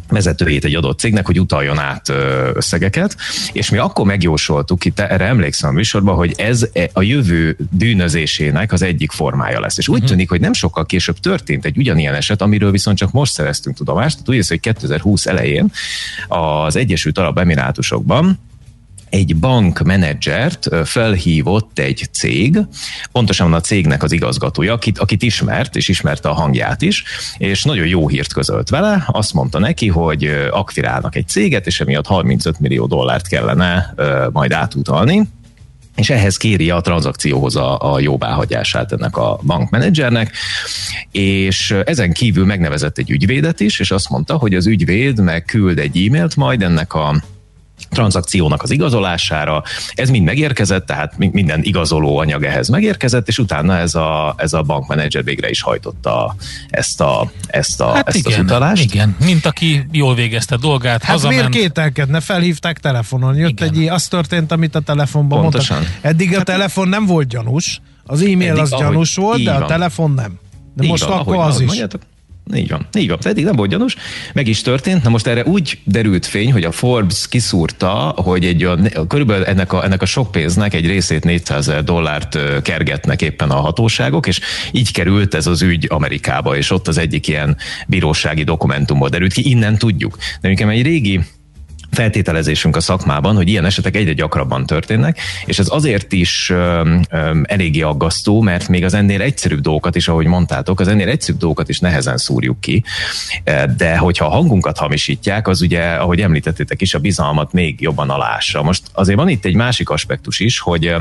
vezetőjét 0.10 0.66
egy 0.66 0.76
adott 0.76 1.00
cégnek, 1.00 1.26
hogy 1.26 1.40
utaljon 1.40 1.80
át 1.80 2.10
összegeket, 2.54 3.16
és 3.52 3.70
mi 3.70 3.78
akkor 3.78 4.06
megjósoltuk, 4.06 4.86
itt 4.86 5.00
erre 5.00 5.26
emlékszem 5.26 5.70
a 5.70 5.74
műsorban, 5.74 6.16
hogy 6.16 6.34
ez 6.38 6.68
e, 6.74 6.90
a 6.94 7.02
jövő 7.02 7.58
bűnözésének 7.72 8.72
az 8.72 8.82
egyik 8.82 9.12
formája 9.12 9.60
lesz. 9.60 9.78
És 9.78 9.88
úgy 9.88 9.94
uh-huh. 9.94 10.10
tűnik, 10.10 10.30
hogy 10.30 10.40
nem 10.40 10.54
sokkal 10.54 10.86
később 10.86 11.18
történt 11.18 11.66
egy 11.66 11.78
ugyanilyen 11.78 12.14
eset, 12.14 12.42
amiről 12.42 12.72
viszont 12.72 12.98
csak 12.98 13.12
most 13.12 13.34
szereztünk 13.34 13.76
tudomást. 13.76 14.20
Úgy 14.26 14.48
hogy 14.48 14.60
2020 14.60 15.26
elején 15.26 15.72
az 16.28 16.76
Egyesült 16.76 17.18
Arab 17.18 17.38
Emirátusokban 17.38 18.40
egy 19.10 19.36
bankmenedzsert 19.36 20.68
felhívott 20.84 21.80
egy 21.80 22.10
cég, 22.12 22.60
pontosan 23.12 23.54
a 23.54 23.62
cégnek 23.62 24.04
az 24.04 24.12
igazgatója, 24.12 24.74
akit, 24.74 25.00
akit 25.00 25.22
ismert, 25.22 25.76
és 25.76 25.88
ismerte 25.88 26.30
a 26.30 26.34
hangját 26.34 26.82
is, 26.82 27.04
és 27.38 27.64
nagyon 27.64 27.88
jó 27.88 28.08
hírt 28.08 28.34
közölt 28.34 28.70
vele, 28.70 29.04
azt 29.08 29.34
mondta 29.34 29.60
neki, 29.60 29.88
hogy 29.88 30.50
akvirálnak 30.52 31.16
egy 31.16 31.28
céget, 31.28 31.68
és 31.68 31.80
emiatt 31.80 32.08
35 32.08 32.60
millió 32.60 32.86
dollárt 32.86 33.28
kellene 33.28 33.94
majd 34.32 34.52
átutalni, 34.52 35.28
és 35.96 36.10
ehhez 36.10 36.38
kéri 36.38 36.70
a 36.70 36.82
tranzakcióhoz 36.82 37.56
a, 37.56 37.94
a 37.94 38.00
jóváhagyását 38.00 38.92
ennek 38.92 39.18
a 39.18 39.40
bankmenedzsernek, 39.44 40.32
és 41.12 41.76
ezen 41.86 42.14
kívül 42.14 42.46
megnevezett 42.46 42.98
egy 42.98 43.12
ügyvédet 43.12 43.60
is, 43.60 43.80
és 43.80 43.92
azt 43.92 44.10
mondta, 44.10 44.38
hogy 44.38 44.56
az 44.56 44.68
ügyvéd 44.68 45.20
megküld 45.20 45.80
egy 45.80 46.06
e-mailt 46.08 46.36
majd 46.36 46.62
ennek 46.62 46.94
a 46.94 47.24
tranzakciónak 47.90 48.64
az 48.64 48.72
igazolására. 48.72 49.64
Ez 49.94 50.10
mind 50.10 50.26
megérkezett, 50.26 50.86
tehát 50.86 51.18
minden 51.18 51.64
igazoló 51.64 52.18
anyag 52.18 52.44
ehhez 52.44 52.68
megérkezett, 52.68 53.28
és 53.28 53.38
utána 53.38 53.78
ez 53.78 53.96
a, 53.96 54.34
ez 54.38 54.54
a 54.54 54.62
bankmenedzser 54.62 55.24
végre 55.24 55.50
is 55.50 55.62
hajtotta 55.62 56.36
ezt, 56.70 57.02
a, 57.02 57.32
ezt, 57.48 57.82
a, 57.82 57.94
hát 57.94 58.08
ezt 58.08 58.18
igen, 58.18 58.40
az 58.40 58.46
utalást. 58.46 58.84
Igen, 58.84 59.16
mint 59.26 59.46
aki 59.46 59.88
jól 59.92 60.16
végezte 60.16 60.58
dolgát, 60.58 61.04
hát 61.04 61.12
hazament. 61.12 61.50
miért 61.50 61.66
kételkedne? 61.66 62.20
Felhívták 62.20 62.80
telefonon, 62.80 63.36
jött 63.36 63.50
igen. 63.50 63.74
egy, 63.74 63.88
az 63.88 64.08
történt, 64.08 64.52
amit 64.52 64.76
a 64.76 64.80
telefonban 64.80 65.42
Pontosan. 65.42 65.78
mondtak. 65.78 65.98
Eddig 66.02 66.30
hát 66.30 66.40
a 66.40 66.44
telefon 66.44 66.88
nem 66.88 67.06
volt 67.06 67.28
gyanús, 67.28 67.82
az 68.06 68.22
e-mail 68.22 68.60
az 68.60 68.70
gyanús 68.70 69.16
volt, 69.16 69.44
de 69.44 69.52
a 69.52 69.66
telefon 69.66 70.12
nem. 70.12 70.40
De 70.76 70.88
most 70.88 71.06
van, 71.06 71.20
akkor 71.20 71.36
az 71.36 71.60
is. 71.60 71.68
Mondjátok, 71.68 72.02
így 72.56 72.70
van, 72.70 72.88
így 72.98 73.08
van. 73.08 73.18
Pedig 73.20 73.44
nem 73.44 73.56
volt 73.56 73.70
gyanús, 73.70 73.96
meg 74.34 74.48
is 74.48 74.62
történt. 74.62 75.04
Na 75.04 75.10
most 75.10 75.28
erre 75.28 75.44
úgy 75.44 75.80
derült 75.84 76.26
fény, 76.26 76.52
hogy 76.52 76.64
a 76.64 76.72
Forbes 76.72 77.28
kiszúrta, 77.28 78.14
hogy 78.16 78.46
egy 78.46 78.64
a, 78.64 78.78
körülbelül 79.08 79.46
ennek 79.46 79.74
a, 79.74 79.84
ennek 79.84 80.02
a 80.02 80.06
sok 80.06 80.32
pénznek 80.32 80.74
egy 80.74 80.86
részét 80.86 81.24
400 81.24 81.72
dollárt 81.84 82.62
kergetnek 82.62 83.22
éppen 83.22 83.50
a 83.50 83.60
hatóságok, 83.60 84.28
és 84.28 84.40
így 84.72 84.92
került 84.92 85.34
ez 85.34 85.48
az 85.48 85.62
ügy 85.62 85.86
Amerikába, 85.90 86.58
és 86.58 86.72
ott 86.72 86.88
az 86.88 86.98
egyik 86.98 87.28
ilyen 87.28 87.58
bírósági 87.88 88.44
dokumentumból 88.44 89.10
derült 89.10 89.34
ki. 89.34 89.50
Innen 89.50 89.78
tudjuk. 89.78 90.18
De 90.42 90.48
nekem 90.50 90.70
egy 90.70 90.82
régi 90.82 91.20
feltételezésünk 91.92 92.76
a 92.76 92.80
szakmában, 92.80 93.36
hogy 93.36 93.48
ilyen 93.48 93.66
esetek 93.66 93.96
egyre 93.96 94.14
gyakrabban 94.14 94.66
történnek, 94.66 95.20
és 95.46 95.60
ez 95.60 95.68
azért 95.70 96.14
is 96.14 96.50
ö, 96.50 96.96
ö, 97.10 97.40
eléggé 97.44 97.82
aggasztó, 97.82 98.42
mert 98.42 98.68
még 98.68 98.84
az 98.84 98.94
ennél 98.94 99.22
egyszerűbb 99.22 99.62
dolgokat 99.62 99.96
is, 99.96 100.08
ahogy 100.08 100.26
mondtátok, 100.26 100.80
az 100.80 100.88
ennél 100.88 101.08
egyszerűbb 101.08 101.40
dolgokat 101.40 101.70
is 101.70 101.80
nehezen 101.80 102.18
szúrjuk 102.18 102.60
ki, 102.60 102.84
de 103.78 103.98
hogyha 103.98 104.26
a 104.26 104.30
hangunkat 104.30 104.78
hamisítják, 104.78 105.48
az 105.48 105.62
ugye, 105.62 105.84
ahogy 105.84 106.22
említettétek 106.22 106.82
is, 106.82 106.94
a 106.94 107.00
bizalmat 107.00 107.54
még 107.54 107.82
jobban 107.82 108.10
alássa. 108.10 108.64
Most 108.64 108.84
azért 108.94 109.18
van 109.18 109.30
itt 109.30 109.46
egy 109.46 109.56
másik 109.56 109.90
aspektus 109.90 110.40
is, 110.40 110.60
hogy 110.60 110.96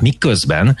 Miközben 0.00 0.76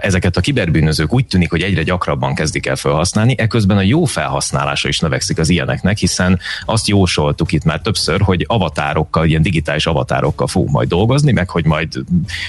ezeket 0.00 0.36
a 0.36 0.40
kiberbűnözők 0.40 1.12
úgy 1.12 1.26
tűnik, 1.26 1.50
hogy 1.50 1.62
egyre 1.62 1.82
gyakrabban 1.82 2.34
kezdik 2.34 2.66
el 2.66 2.76
felhasználni, 2.76 3.34
eközben 3.38 3.76
a 3.76 3.82
jó 3.82 4.04
felhasználása 4.04 4.88
is 4.88 4.98
növekszik 4.98 5.38
az 5.38 5.48
ilyeneknek, 5.48 5.98
hiszen 5.98 6.40
azt 6.64 6.88
jósoltuk 6.88 7.52
itt 7.52 7.64
már 7.64 7.80
többször, 7.80 8.20
hogy 8.20 8.44
avatárokkal, 8.48 9.26
ilyen 9.26 9.42
digitális 9.42 9.86
avatárokkal 9.86 10.46
fogunk 10.46 10.70
majd 10.70 10.88
dolgozni, 10.88 11.32
meg 11.32 11.50
hogy 11.50 11.64
majd 11.64 11.88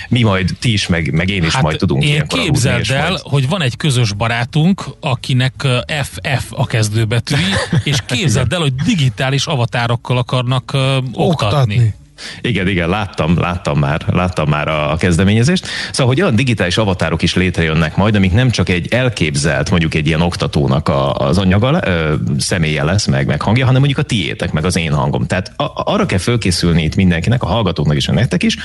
mi 0.09 0.21
majd 0.21 0.55
ti 0.59 0.71
is, 0.71 0.87
meg, 0.87 1.11
meg 1.11 1.29
én 1.29 1.43
is 1.43 1.53
hát 1.53 1.63
majd 1.63 1.77
tudunk 1.77 2.03
én 2.03 2.27
képzeld 2.27 2.89
el, 2.89 3.09
majd... 3.09 3.19
hogy 3.23 3.49
van 3.49 3.61
egy 3.61 3.77
közös 3.77 4.13
barátunk, 4.13 4.83
akinek 4.99 5.67
FF 6.03 6.45
a 6.49 6.65
kezdőbetűi, 6.65 7.37
és 7.83 7.97
képzeld 8.05 8.53
el, 8.53 8.59
hogy 8.59 8.75
digitális 8.75 9.45
avatárokkal 9.45 10.17
akarnak 10.17 10.71
oktatni. 10.73 11.13
oktatni. 11.13 11.93
Igen, 12.41 12.67
igen, 12.67 12.89
láttam, 12.89 13.39
láttam 13.39 13.79
már, 13.79 14.01
láttam 14.11 14.49
már 14.49 14.67
a 14.67 14.95
kezdeményezést. 14.99 15.67
Szóval, 15.91 16.13
hogy 16.13 16.21
olyan 16.21 16.35
digitális 16.35 16.77
avatárok 16.77 17.21
is 17.21 17.35
létrejönnek 17.35 17.95
majd, 17.95 18.15
amik 18.15 18.33
nem 18.33 18.49
csak 18.49 18.69
egy 18.69 18.93
elképzelt, 18.93 19.69
mondjuk 19.69 19.93
egy 19.93 20.07
ilyen 20.07 20.21
oktatónak 20.21 20.89
a, 20.89 21.13
az 21.13 21.37
anyaga, 21.37 21.79
ö, 21.83 22.13
személye 22.37 22.83
lesz, 22.83 23.05
meg, 23.05 23.27
meg 23.27 23.41
hangja, 23.41 23.65
hanem 23.65 23.79
mondjuk 23.79 24.05
a 24.05 24.07
tiétek, 24.07 24.51
meg 24.51 24.65
az 24.65 24.77
én 24.77 24.93
hangom. 24.93 25.25
Tehát 25.25 25.53
a, 25.55 25.71
arra 25.75 26.05
kell 26.05 26.17
fölkészülni 26.17 26.83
itt 26.83 26.95
mindenkinek, 26.95 27.43
a 27.43 27.47
hallgatóknak 27.47 27.95
is, 27.95 28.07
a 28.07 28.13
nektek 28.13 28.43
is, 28.43 28.57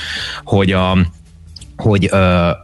hogy 0.43 0.71
a, 0.71 0.97
hogy 1.79 2.05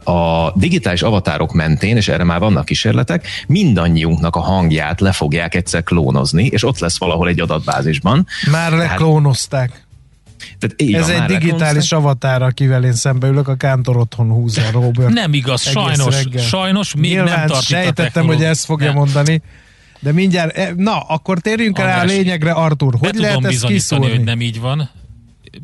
a 0.04 0.52
digitális 0.54 1.02
avatárok 1.02 1.52
mentén, 1.52 1.96
és 1.96 2.08
erre 2.08 2.24
már 2.24 2.38
vannak 2.38 2.64
kísérletek, 2.64 3.26
mindannyiunknak 3.46 4.36
a 4.36 4.40
hangját 4.40 5.00
le 5.00 5.12
fogják 5.12 5.54
egyszer 5.54 5.82
klónozni, 5.82 6.46
és 6.46 6.64
ott 6.64 6.78
lesz 6.78 6.98
valahol 6.98 7.28
egy 7.28 7.40
adatbázisban. 7.40 8.26
Már 8.50 8.72
leklónozták. 8.72 9.68
Tehát 9.68 9.85
így 10.76 10.94
Ez 10.94 11.10
van, 11.10 11.22
egy 11.22 11.38
digitális 11.38 11.92
avatar, 11.92 12.42
akivel 12.42 12.84
én 12.84 12.92
szembe 12.92 13.26
ülök, 13.26 13.48
a 13.48 13.54
Kántor 13.54 13.96
otthon 13.96 14.28
húzza 14.28 14.62
Robert. 14.72 15.12
Nem 15.12 15.32
igaz, 15.34 15.62
sajnos, 15.62 16.22
reggel. 16.22 16.42
sajnos 16.42 16.94
még 16.94 17.10
Nyilván 17.10 17.38
nem 17.38 17.46
tartik 17.46 17.66
sejtettem, 17.66 18.26
hogy 18.26 18.44
ezt 18.44 18.64
fogja 18.64 18.86
nem. 18.86 18.96
mondani. 18.96 19.42
De 20.00 20.12
mindjárt, 20.12 20.56
eh, 20.56 20.70
na, 20.76 21.00
akkor 21.00 21.38
térjünk 21.38 21.78
el 21.78 22.00
a 22.00 22.04
lényegre, 22.04 22.52
Artur. 22.52 22.94
Hogy 22.98 23.14
lehet 23.14 23.44
ezt 23.44 23.66
kiszúrni? 23.66 24.10
hogy 24.10 24.24
nem 24.24 24.40
így 24.40 24.60
van 24.60 24.90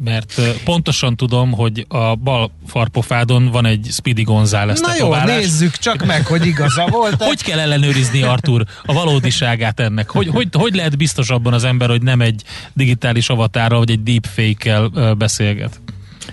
mert 0.04 0.40
pontosan 0.64 1.16
tudom, 1.16 1.52
hogy 1.52 1.86
a 1.88 2.14
bal 2.14 2.50
farpofádon 2.66 3.50
van 3.50 3.66
egy 3.66 3.88
Speedy 3.90 4.22
González 4.22 4.80
Na 4.80 4.94
jó, 4.98 5.14
nézzük 5.14 5.76
csak 5.76 6.06
meg, 6.06 6.26
hogy 6.26 6.46
igaza 6.46 6.86
volt. 6.86 7.22
hogy 7.28 7.42
kell 7.42 7.58
ellenőrizni, 7.58 8.22
Artur, 8.22 8.64
a 8.84 8.92
valódiságát 8.92 9.80
ennek? 9.80 10.10
Hogy, 10.10 10.28
hogy, 10.28 10.48
hogy 10.52 10.74
lehet 10.74 10.96
biztos 10.96 11.28
abban 11.28 11.52
az 11.52 11.64
ember, 11.64 11.88
hogy 11.88 12.02
nem 12.02 12.20
egy 12.20 12.42
digitális 12.72 13.28
avatárral, 13.28 13.78
vagy 13.78 13.90
egy 13.90 14.02
deepfake-kel 14.02 15.14
beszélget? 15.14 15.80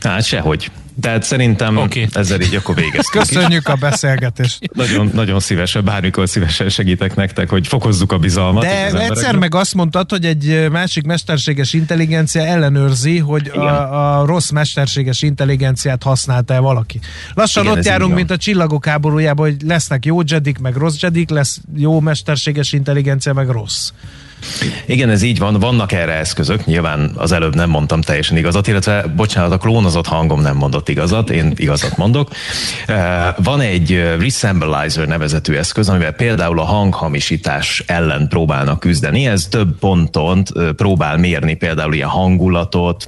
Hát 0.02 0.24
sehogy. 0.24 0.72
Tehát 1.01 1.23
szerintem 1.23 1.77
okay. 1.77 2.07
ezzel 2.12 2.41
így 2.41 2.55
akkor 2.55 2.75
végeztünk. 2.75 3.25
Köszönjük 3.25 3.67
a 3.67 3.75
beszélgetést. 3.75 4.59
nagyon, 4.73 5.09
nagyon 5.13 5.39
szívesen, 5.39 5.83
bármikor 5.83 6.29
szívesen 6.29 6.69
segítek 6.69 7.15
nektek, 7.15 7.49
hogy 7.49 7.67
fokozzuk 7.67 8.12
a 8.12 8.17
bizalmat. 8.17 8.63
De 8.63 8.99
egyszer 8.99 9.35
meg 9.35 9.55
azt 9.55 9.75
mondtad, 9.75 10.09
hogy 10.09 10.25
egy 10.25 10.67
másik 10.71 11.03
mesterséges 11.03 11.73
intelligencia 11.73 12.41
ellenőrzi, 12.41 13.17
hogy 13.17 13.47
a, 13.47 14.19
a 14.19 14.25
rossz 14.25 14.49
mesterséges 14.49 15.21
intelligenciát 15.21 16.03
használta-e 16.03 16.59
valaki. 16.59 16.99
Lassan 17.33 17.63
Igen, 17.63 17.77
ott 17.77 17.85
járunk, 17.85 18.15
mint 18.15 18.31
a 18.31 18.38
csillagok 18.38 18.85
háborújában, 18.85 19.49
hogy 19.49 19.62
lesznek 19.65 20.05
jó 20.05 20.19
jedik, 20.25 20.59
meg 20.59 20.75
rossz 20.75 20.99
jedik, 20.99 21.29
lesz 21.29 21.59
jó 21.75 21.99
mesterséges 21.99 22.73
intelligencia, 22.73 23.33
meg 23.33 23.49
rossz. 23.49 23.91
Igen, 24.86 25.10
ez 25.10 25.21
így 25.21 25.39
van, 25.39 25.60
vannak 25.60 25.91
erre 25.91 26.13
eszközök, 26.13 26.65
nyilván 26.65 27.12
az 27.15 27.32
előbb 27.32 27.56
nem 27.56 27.69
mondtam 27.69 28.02
teljesen 28.02 28.38
igazat, 28.38 28.67
illetve 28.67 29.06
bocsánat, 29.15 29.52
a 29.52 29.58
klónozott 29.58 30.08
hangom 30.08 30.41
nem 30.41 30.56
mondott 30.56 30.89
igazat, 30.89 31.30
én 31.30 31.54
igazat 31.56 31.97
mondok. 31.97 32.30
Van 33.38 33.62
egy 33.62 34.15
Resemblizer 34.19 35.08
nevezetű 35.08 35.54
eszköz, 35.54 35.89
amivel 35.89 36.12
például 36.12 36.60
a 36.60 36.63
hanghamisítás 36.63 37.84
ellen 37.88 38.28
próbálnak 38.28 38.80
küzdeni, 38.80 39.28
ez 39.28 39.47
több 39.47 39.80
ponton 39.80 40.43
próbál 40.75 41.17
mérni 41.17 41.54
például 41.54 41.93
ilyen 41.93 42.08
hangulatot, 42.10 43.06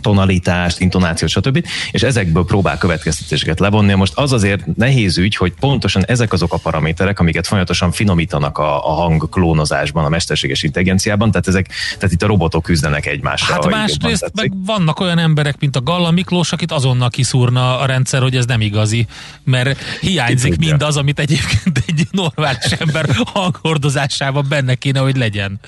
tonalitást, 0.00 0.80
intonációt, 0.80 1.30
stb. 1.30 1.66
És 1.90 2.02
ezekből 2.02 2.44
próbál 2.44 2.78
következtetéseket 2.78 3.60
levonni. 3.60 3.94
Most 3.94 4.12
az 4.14 4.32
azért 4.32 4.76
nehéz 4.76 5.18
ügy, 5.18 5.36
hogy 5.36 5.52
pontosan 5.60 6.04
ezek 6.06 6.32
azok 6.32 6.52
a 6.52 6.56
paraméterek, 6.56 7.20
amiket 7.20 7.46
folyamatosan 7.46 7.92
finomítanak 7.92 8.58
a, 8.58 8.90
a 8.90 8.92
hang 8.92 9.28
klónozásban, 9.28 10.04
a 10.04 10.08
mesterséges 10.08 10.62
intelligenciában, 10.62 11.30
tehát 11.30 11.48
ezek, 11.48 11.68
tehát 11.94 12.12
itt 12.12 12.22
a 12.22 12.26
robotok 12.26 12.62
küzdenek 12.62 13.06
egymással. 13.06 13.54
Hát 13.54 13.70
másrészt 13.70 14.30
meg 14.34 14.52
vannak 14.64 15.00
olyan 15.00 15.18
emberek, 15.18 15.58
mint 15.58 15.76
a 15.76 15.80
Galla 15.80 16.10
Miklós, 16.10 16.52
akit 16.52 16.72
azonnal 16.72 17.10
kiszúrna 17.10 17.78
a 17.78 17.86
rendszer, 17.86 18.22
hogy 18.22 18.36
ez 18.36 18.46
nem 18.46 18.60
igazi, 18.60 19.06
mert 19.44 19.78
hiányzik 20.00 20.58
mindaz, 20.58 20.96
amit 20.96 21.18
egyébként 21.18 21.82
egy 21.86 22.06
normális 22.10 22.72
ember 22.78 23.06
hanghordozásában 23.32 24.46
benne 24.48 24.74
kéne, 24.74 24.98
hogy 24.98 25.16
legyen. 25.16 25.60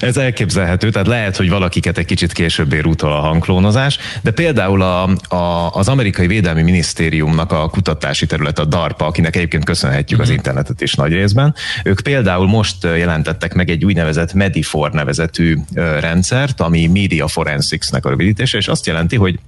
Ez 0.00 0.16
elképzelhető, 0.16 0.90
tehát 0.90 1.08
lehet, 1.08 1.36
hogy 1.36 1.48
valakiket 1.48 1.98
egy 1.98 2.04
kicsit 2.04 2.32
később 2.32 2.72
ér 2.72 2.86
utol 2.86 3.12
a 3.12 3.20
hangklónozás, 3.20 3.71
alkalmazás, 3.72 3.98
de 4.22 4.30
például 4.30 4.82
a, 4.82 5.02
a, 5.34 5.70
az 5.72 5.88
amerikai 5.88 6.26
védelmi 6.26 6.62
minisztériumnak 6.62 7.52
a 7.52 7.68
kutatási 7.68 8.26
terület, 8.26 8.58
a 8.58 8.64
DARPA, 8.64 9.06
akinek 9.06 9.36
egyébként 9.36 9.64
köszönhetjük 9.64 10.20
az 10.20 10.26
mhm. 10.26 10.36
internetet 10.36 10.80
is 10.80 10.94
nagy 10.94 11.12
részben, 11.12 11.54
ők 11.84 12.00
például 12.00 12.46
most 12.46 12.84
jelentettek 12.84 13.54
meg 13.54 13.70
egy 13.70 13.84
úgynevezett 13.84 14.32
Medifor 14.32 14.92
nevezetű 14.92 15.56
rendszert, 15.74 16.60
ami 16.60 16.86
Media 16.86 17.28
Forensics-nek 17.28 18.06
a 18.06 18.08
rövidítése, 18.08 18.58
és 18.58 18.68
azt 18.68 18.86
jelenti, 18.86 19.16
hogy 19.16 19.38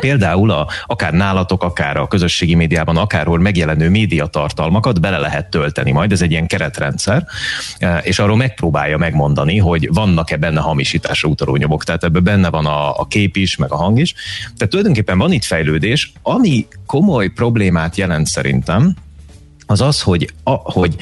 Például 0.00 0.50
a, 0.50 0.66
akár 0.86 1.12
nálatok, 1.12 1.62
akár 1.62 1.96
a 1.96 2.06
közösségi 2.06 2.54
médiában, 2.54 2.96
akárhol 2.96 3.38
megjelenő 3.38 3.88
médiatartalmakat 3.90 5.00
bele 5.00 5.18
lehet 5.18 5.50
tölteni. 5.50 5.92
Majd, 5.92 6.12
ez 6.12 6.22
egy 6.22 6.30
ilyen 6.30 6.46
keretrendszer, 6.46 7.26
e, 7.78 7.98
és 7.98 8.18
arról 8.18 8.36
megpróbálja 8.36 8.96
megmondani, 8.96 9.58
hogy 9.58 9.88
vannak-e 9.92 10.36
benne 10.36 10.60
hamisításra 10.60 11.28
utaló 11.28 11.56
nyomok, 11.56 11.84
tehát 11.84 12.04
ebben 12.04 12.24
benne 12.24 12.50
van 12.50 12.66
a, 12.66 12.98
a 12.98 13.06
kép 13.06 13.36
is, 13.36 13.56
meg 13.56 13.72
a 13.72 13.76
hang 13.76 13.98
is. 13.98 14.14
Tehát 14.56 14.68
tulajdonképpen 14.68 15.18
van 15.18 15.32
itt 15.32 15.44
fejlődés, 15.44 16.12
ami 16.22 16.66
komoly 16.86 17.28
problémát 17.28 17.96
jelent 17.96 18.26
szerintem, 18.26 18.96
az 19.70 19.80
az, 19.80 20.02
hogy, 20.02 20.32
a, 20.42 20.50
hogy 20.50 20.96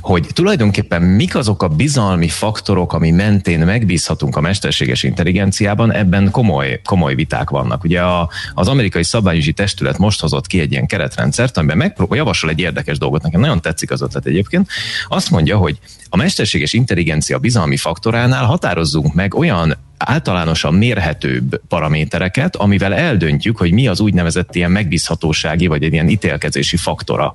hogy 0.00 0.26
tulajdonképpen 0.32 1.02
mik 1.02 1.34
azok 1.34 1.62
a 1.62 1.68
bizalmi 1.68 2.28
faktorok, 2.28 2.92
ami 2.92 3.10
mentén 3.10 3.58
megbízhatunk 3.58 4.36
a 4.36 4.40
mesterséges 4.40 5.02
intelligenciában, 5.02 5.92
ebben 5.92 6.30
komoly, 6.30 6.80
komoly 6.84 7.14
viták 7.14 7.50
vannak. 7.50 7.84
Ugye 7.84 8.00
a, 8.00 8.28
az 8.54 8.68
amerikai 8.68 9.04
szabványügyi 9.04 9.52
testület 9.52 9.98
most 9.98 10.20
hozott 10.20 10.46
ki 10.46 10.60
egy 10.60 10.72
ilyen 10.72 10.86
keretrendszert, 10.86 11.56
amiben 11.56 11.76
megpróbál, 11.76 12.18
javasol 12.18 12.50
egy 12.50 12.58
érdekes 12.58 12.98
dolgot, 12.98 13.22
nekem 13.22 13.40
nagyon 13.40 13.60
tetszik 13.60 13.90
az 13.90 14.02
ötlet 14.02 14.26
egyébként. 14.26 14.68
Azt 15.08 15.30
mondja, 15.30 15.56
hogy 15.56 15.78
a 16.08 16.16
mesterséges 16.16 16.72
intelligencia 16.72 17.38
bizalmi 17.38 17.76
faktoránál 17.76 18.44
határozzunk 18.44 19.14
meg 19.14 19.34
olyan 19.34 19.76
általánosan 19.96 20.74
mérhetőbb 20.74 21.60
paramétereket, 21.68 22.56
amivel 22.56 22.94
eldöntjük, 22.94 23.56
hogy 23.56 23.72
mi 23.72 23.88
az 23.88 24.00
úgynevezett 24.00 24.54
ilyen 24.54 24.70
megbízhatósági 24.70 25.66
vagy 25.66 25.82
egy 25.82 25.92
ilyen 25.92 26.08
ítélkezési 26.08 26.76
faktora 26.76 27.34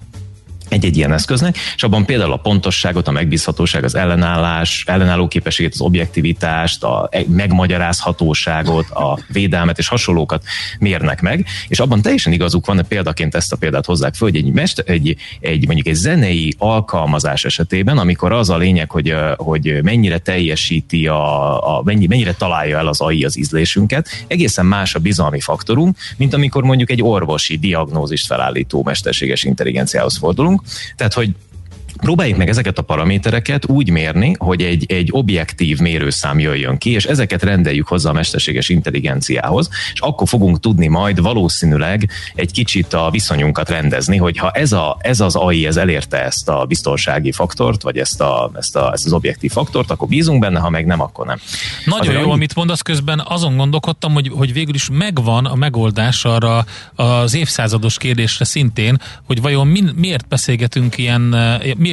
egy-egy 0.67 0.97
ilyen 0.97 1.13
eszköznek, 1.13 1.57
és 1.75 1.83
abban 1.83 2.05
például 2.05 2.31
a 2.31 2.37
pontosságot, 2.37 3.07
a 3.07 3.11
megbízhatóság, 3.11 3.83
az 3.83 3.95
ellenállás, 3.95 4.83
ellenálló 4.87 5.27
képességet, 5.27 5.73
az 5.73 5.81
objektivitást, 5.81 6.83
a 6.83 7.09
megmagyarázhatóságot, 7.27 8.89
a 8.89 9.19
védelmet 9.27 9.77
és 9.77 9.87
hasonlókat 9.87 10.43
mérnek 10.79 11.21
meg, 11.21 11.45
és 11.67 11.79
abban 11.79 12.01
teljesen 12.01 12.33
igazuk 12.33 12.65
van, 12.65 12.85
példaként 12.87 13.35
ezt 13.35 13.53
a 13.53 13.55
példát 13.55 13.85
hozzák 13.85 14.15
föl, 14.15 14.29
hogy 14.29 14.37
egy, 14.37 14.51
mester, 14.51 14.85
egy, 14.87 15.15
egy 15.39 15.65
mondjuk 15.65 15.87
egy 15.87 15.93
zenei 15.93 16.55
alkalmazás 16.57 17.45
esetében, 17.45 17.97
amikor 17.97 18.31
az 18.31 18.49
a 18.49 18.57
lényeg, 18.57 18.91
hogy, 18.91 19.15
hogy 19.35 19.79
mennyire 19.83 20.17
teljesíti, 20.17 21.07
a, 21.07 21.77
a 21.77 21.81
mennyi, 21.83 22.07
mennyire 22.07 22.33
találja 22.33 22.77
el 22.77 22.87
az 22.87 23.01
AI 23.01 23.23
az 23.23 23.37
ízlésünket, 23.37 24.07
egészen 24.27 24.65
más 24.65 24.95
a 24.95 24.99
bizalmi 24.99 25.39
faktorunk, 25.39 25.97
mint 26.17 26.33
amikor 26.33 26.63
mondjuk 26.63 26.89
egy 26.89 27.01
orvosi 27.01 27.57
diagnózist 27.57 28.25
felállító 28.25 28.83
mesterséges 28.83 29.43
intelligenciához 29.43 30.17
fordulunk, 30.17 30.56
tehát, 30.95 31.13
hogy 31.13 31.35
Próbáljuk 31.97 32.37
meg 32.37 32.49
ezeket 32.49 32.77
a 32.77 32.81
paramétereket 32.81 33.65
úgy 33.69 33.89
mérni, 33.89 34.35
hogy 34.37 34.61
egy, 34.61 34.85
egy 34.87 35.09
objektív 35.11 35.79
mérőszám 35.79 36.39
jöjjön 36.39 36.77
ki, 36.77 36.91
és 36.91 37.05
ezeket 37.05 37.43
rendeljük 37.43 37.87
hozzá 37.87 38.09
a 38.09 38.13
mesterséges 38.13 38.69
intelligenciához, 38.69 39.69
és 39.93 39.99
akkor 39.99 40.27
fogunk 40.27 40.59
tudni 40.59 40.87
majd 40.87 41.21
valószínűleg 41.21 42.09
egy 42.35 42.51
kicsit 42.51 42.93
a 42.93 43.09
viszonyunkat 43.11 43.69
rendezni, 43.69 44.17
hogy 44.17 44.37
ha 44.37 44.51
ez, 44.51 44.71
a, 44.71 44.97
ez 44.99 45.19
az 45.19 45.35
AI 45.35 45.65
ez 45.65 45.77
elérte 45.77 46.23
ezt 46.23 46.49
a 46.49 46.65
biztonsági 46.65 47.31
faktort, 47.31 47.81
vagy 47.81 47.97
ezt, 47.97 48.21
a, 48.21 48.51
ezt, 48.53 48.75
a, 48.75 48.91
ezt 48.93 49.05
az 49.05 49.13
objektív 49.13 49.51
faktort, 49.51 49.91
akkor 49.91 50.07
bízunk 50.07 50.39
benne, 50.39 50.59
ha 50.59 50.69
meg 50.69 50.85
nem, 50.85 51.01
akkor 51.01 51.25
nem. 51.25 51.39
Nagyon 51.85 51.99
Azért 51.99 52.17
jó, 52.17 52.23
annyi... 52.23 52.31
amit 52.31 52.55
mondasz 52.55 52.81
közben, 52.81 53.23
azon 53.27 53.57
gondolkodtam, 53.57 54.13
hogy, 54.13 54.31
hogy 54.33 54.53
végül 54.53 54.75
is 54.75 54.89
megvan 54.91 55.45
a 55.45 55.55
megoldás 55.55 56.25
arra 56.25 56.65
az 56.95 57.33
évszázados 57.33 57.97
kérdésre 57.97 58.45
szintén, 58.45 59.01
hogy 59.25 59.41
vajon 59.41 59.67
mi, 59.67 59.83
miért 59.95 60.27
beszélgetünk 60.27 60.97
ilyen, 60.97 61.35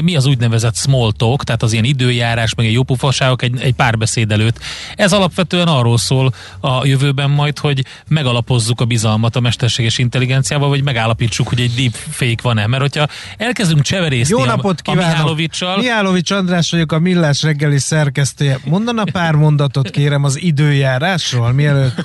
mi 0.02 0.14
mi, 0.14 0.16
az 0.16 0.26
úgynevezett 0.26 0.76
small 0.76 1.12
talk, 1.16 1.44
tehát 1.44 1.62
az 1.62 1.72
ilyen 1.72 1.85
időjárás, 1.85 2.54
meg 2.54 2.66
egy 2.66 2.72
jópufaságok 2.72 3.42
egy, 3.42 3.61
egy 3.61 3.74
párbeszéd 3.74 4.33
előtt. 4.33 4.59
Ez 4.96 5.12
alapvetően 5.12 5.68
arról 5.68 5.98
szól 5.98 6.35
a 6.61 6.87
jövőben 6.87 7.30
majd, 7.30 7.59
hogy 7.59 7.85
megalapozzuk 8.09 8.80
a 8.80 8.85
bizalmat 8.85 9.37
a 9.37 9.40
mesterséges 9.40 9.98
intelligenciával, 9.98 10.68
vagy 10.68 10.83
megállapítsuk, 10.83 11.48
hogy 11.48 11.61
egy 11.61 11.74
deepfake 11.74 12.42
van-e. 12.42 12.66
Mert 12.66 12.83
hogyha 12.83 13.07
elkezdünk 13.37 13.83
cseverészni 13.83 14.38
Jó 14.38 14.44
napot 14.44 14.80
a, 14.85 14.90
a 14.90 14.94
Mihálovicsal... 14.94 15.76
Mihálovics 15.76 16.30
András 16.30 16.70
vagyok, 16.70 16.92
a 16.92 16.98
Millás 16.98 17.42
reggeli 17.42 17.78
szerkesztője. 17.78 18.59
Mondana 18.64 19.04
pár 19.12 19.35
mondatot 19.35 19.90
kérem 19.90 20.24
az 20.24 20.40
időjárásról, 20.40 21.52
mielőtt... 21.52 22.04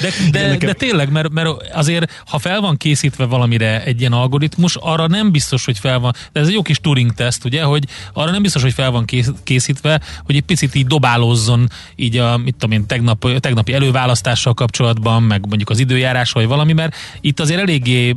De, 0.00 0.10
de, 0.30 0.56
de 0.56 0.72
tényleg, 0.72 1.10
mert, 1.10 1.30
mert 1.30 1.48
azért, 1.72 2.22
ha 2.26 2.38
fel 2.38 2.60
van 2.60 2.76
készítve 2.76 3.24
valamire 3.24 3.84
egy 3.84 4.00
ilyen 4.00 4.12
algoritmus, 4.12 4.76
arra 4.76 5.06
nem 5.06 5.30
biztos, 5.30 5.64
hogy 5.64 5.78
fel 5.78 5.98
van. 5.98 6.14
De 6.32 6.40
ez 6.46 6.52
egy 6.52 6.58
jó 6.58 6.62
kis 6.62 6.78
Turing 6.80 7.14
teszt, 7.14 7.44
ugye, 7.44 7.62
hogy 7.62 7.84
arra 8.12 8.30
nem 8.30 8.42
biztos, 8.42 8.62
hogy 8.62 8.72
fel 8.72 8.90
van 8.90 9.04
készítve, 9.44 10.00
hogy 10.24 10.36
egy 10.36 10.42
picit 10.42 10.74
így 10.74 10.86
dobálózzon 10.86 11.68
így 11.96 12.16
a, 12.16 12.36
mit 12.36 12.56
tudom 12.56 12.78
én, 12.78 12.86
tegnap, 12.86 13.40
tegnapi 13.40 13.72
előválasztással 13.72 14.54
kapcsolatban, 14.54 15.22
meg 15.22 15.46
mondjuk 15.46 15.70
az 15.70 15.78
időjárás 15.78 16.32
vagy 16.32 16.46
valami, 16.46 16.72
mert 16.72 16.96
itt 17.20 17.40
azért 17.40 17.60
eléggé 17.60 18.16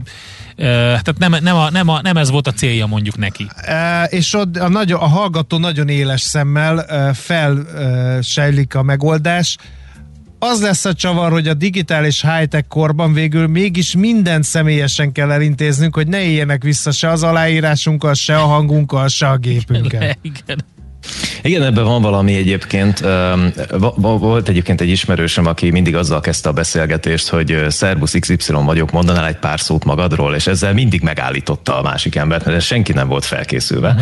tehát 0.56 1.18
nem, 1.18 1.36
nem, 1.42 1.56
a, 1.56 1.70
nem, 1.70 1.88
a, 1.88 2.02
nem 2.02 2.18
ez 2.18 2.30
volt 2.30 2.48
a 2.48 2.52
célja 2.52 2.86
mondjuk 2.86 3.18
neki. 3.18 3.48
E, 3.56 4.04
és 4.04 4.34
ott 4.34 4.58
a, 4.58 4.70
nagyon, 4.70 5.00
a 5.00 5.08
hallgató 5.08 5.58
nagyon 5.58 5.88
éles 5.88 6.22
szemmel 6.22 6.86
felsejlik 7.13 8.76
a 8.76 8.84
megoldás, 8.84 9.58
az 10.39 10.62
lesz 10.62 10.86
a 10.86 10.93
csavar, 10.93 11.32
hogy 11.32 11.47
a 11.47 11.54
digitális 11.54 12.21
high-tech 12.21 12.67
korban 12.67 13.13
végül 13.13 13.47
mégis 13.47 13.95
mindent 13.95 14.43
személyesen 14.43 15.12
kell 15.12 15.32
elintéznünk, 15.32 15.95
hogy 15.95 16.08
ne 16.08 16.21
éljenek 16.21 16.63
vissza 16.63 16.91
se 16.91 17.10
az 17.10 17.23
aláírásunkkal, 17.23 18.13
se 18.13 18.38
a 18.38 18.45
hangunkkal, 18.45 19.08
se 19.08 19.28
a 19.28 19.38
gépünkkel. 19.38 20.17
Igen. 20.21 20.65
Igen, 21.41 21.63
ebben 21.63 21.84
van 21.84 22.02
valami 22.02 22.36
egyébként. 22.36 23.04
Volt 23.95 24.49
egyébként 24.49 24.82
egy 24.82 24.89
ismerősöm, 24.89 25.45
aki 25.45 25.69
mindig 25.69 25.95
azzal 25.95 26.19
kezdte 26.19 26.49
a 26.49 26.52
beszélgetést, 26.52 27.28
hogy 27.28 27.65
Szerbusz 27.67 28.15
XY 28.19 28.52
vagyok, 28.52 28.91
mondanál 28.91 29.28
egy 29.28 29.38
pár 29.38 29.60
szót 29.60 29.86
magadról, 29.86 30.36
és 30.36 30.47
ezzel 30.47 30.73
mindig 30.73 31.02
megállította 31.02 31.78
a 31.78 31.82
másik 31.82 32.15
embert, 32.15 32.45
mert 32.45 32.62
senki 32.62 32.93
nem 32.93 33.08
volt 33.08 33.25
felkészülve. 33.25 33.95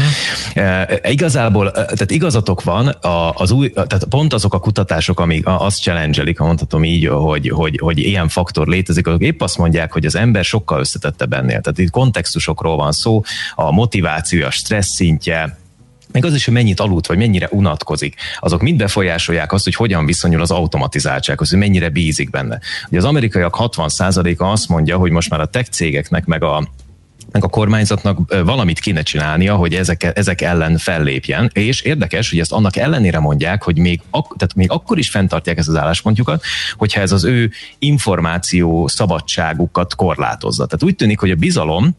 Uh-huh. 0.55 1.11
Igazából, 1.11 1.71
tehát 1.71 2.11
igazatok 2.11 2.63
van, 2.63 2.95
az 3.33 3.51
új, 3.51 3.69
tehát 3.69 4.05
pont 4.09 4.33
azok 4.33 4.53
a 4.53 4.59
kutatások, 4.59 5.19
amik 5.19 5.43
azt 5.45 5.81
challenge 5.81 6.25
ha 6.37 6.45
mondhatom 6.45 6.83
így, 6.83 7.07
hogy, 7.07 7.49
hogy, 7.49 7.79
hogy 7.81 7.97
ilyen 7.97 8.27
faktor 8.27 8.67
létezik, 8.67 9.07
azok 9.07 9.21
épp 9.21 9.41
azt 9.41 9.57
mondják, 9.57 9.91
hogy 9.91 10.05
az 10.05 10.15
ember 10.15 10.43
sokkal 10.43 10.79
összetettebb 10.79 11.33
ennél. 11.33 11.61
Tehát 11.61 11.77
itt 11.77 11.89
kontextusokról 11.89 12.75
van 12.75 12.91
szó, 12.91 13.21
a 13.55 13.71
motiváció, 13.71 14.45
a 14.45 14.51
stressz 14.51 14.93
szintje, 14.93 15.57
meg 16.11 16.25
az 16.25 16.33
is, 16.33 16.45
hogy 16.45 16.53
mennyit 16.53 16.79
aludt, 16.79 17.07
vagy 17.07 17.17
mennyire 17.17 17.47
unatkozik, 17.51 18.15
azok 18.39 18.61
mind 18.61 18.77
befolyásolják 18.77 19.51
azt, 19.51 19.63
hogy 19.63 19.75
hogyan 19.75 20.05
viszonyul 20.05 20.41
az 20.41 20.51
automatizáltsághoz, 20.51 21.49
hogy 21.49 21.59
mennyire 21.59 21.89
bízik 21.89 22.29
benne. 22.29 22.59
Ugye 22.87 22.97
az 22.97 23.05
amerikaiak 23.05 23.55
60%-a 23.59 24.43
azt 24.43 24.69
mondja, 24.69 24.97
hogy 24.97 25.11
most 25.11 25.29
már 25.29 25.39
a 25.39 25.45
tech 25.45 25.69
cégeknek 25.69 26.25
meg 26.25 26.43
a 26.43 26.67
meg 27.31 27.43
a 27.43 27.47
kormányzatnak 27.47 28.43
valamit 28.43 28.79
kéne 28.79 29.01
csinálnia, 29.01 29.55
hogy 29.55 29.73
ezek, 29.73 30.11
ezek 30.17 30.41
ellen 30.41 30.77
fellépjen, 30.77 31.49
és 31.53 31.81
érdekes, 31.81 32.29
hogy 32.29 32.39
ezt 32.39 32.51
annak 32.51 32.75
ellenére 32.75 33.19
mondják, 33.19 33.63
hogy 33.63 33.77
még, 33.77 34.01
ak- 34.09 34.37
tehát 34.37 34.55
még 34.55 34.71
akkor 34.71 34.97
is 34.97 35.09
fenntartják 35.09 35.57
ezt 35.57 35.67
az 35.67 35.75
álláspontjukat, 35.75 36.43
hogyha 36.77 37.01
ez 37.01 37.11
az 37.11 37.23
ő 37.23 37.51
információ 37.79 38.87
szabadságukat 38.87 39.95
korlátozza. 39.95 40.65
Tehát 40.65 40.83
úgy 40.83 40.95
tűnik, 40.95 41.19
hogy 41.19 41.31
a 41.31 41.35
bizalom 41.35 41.95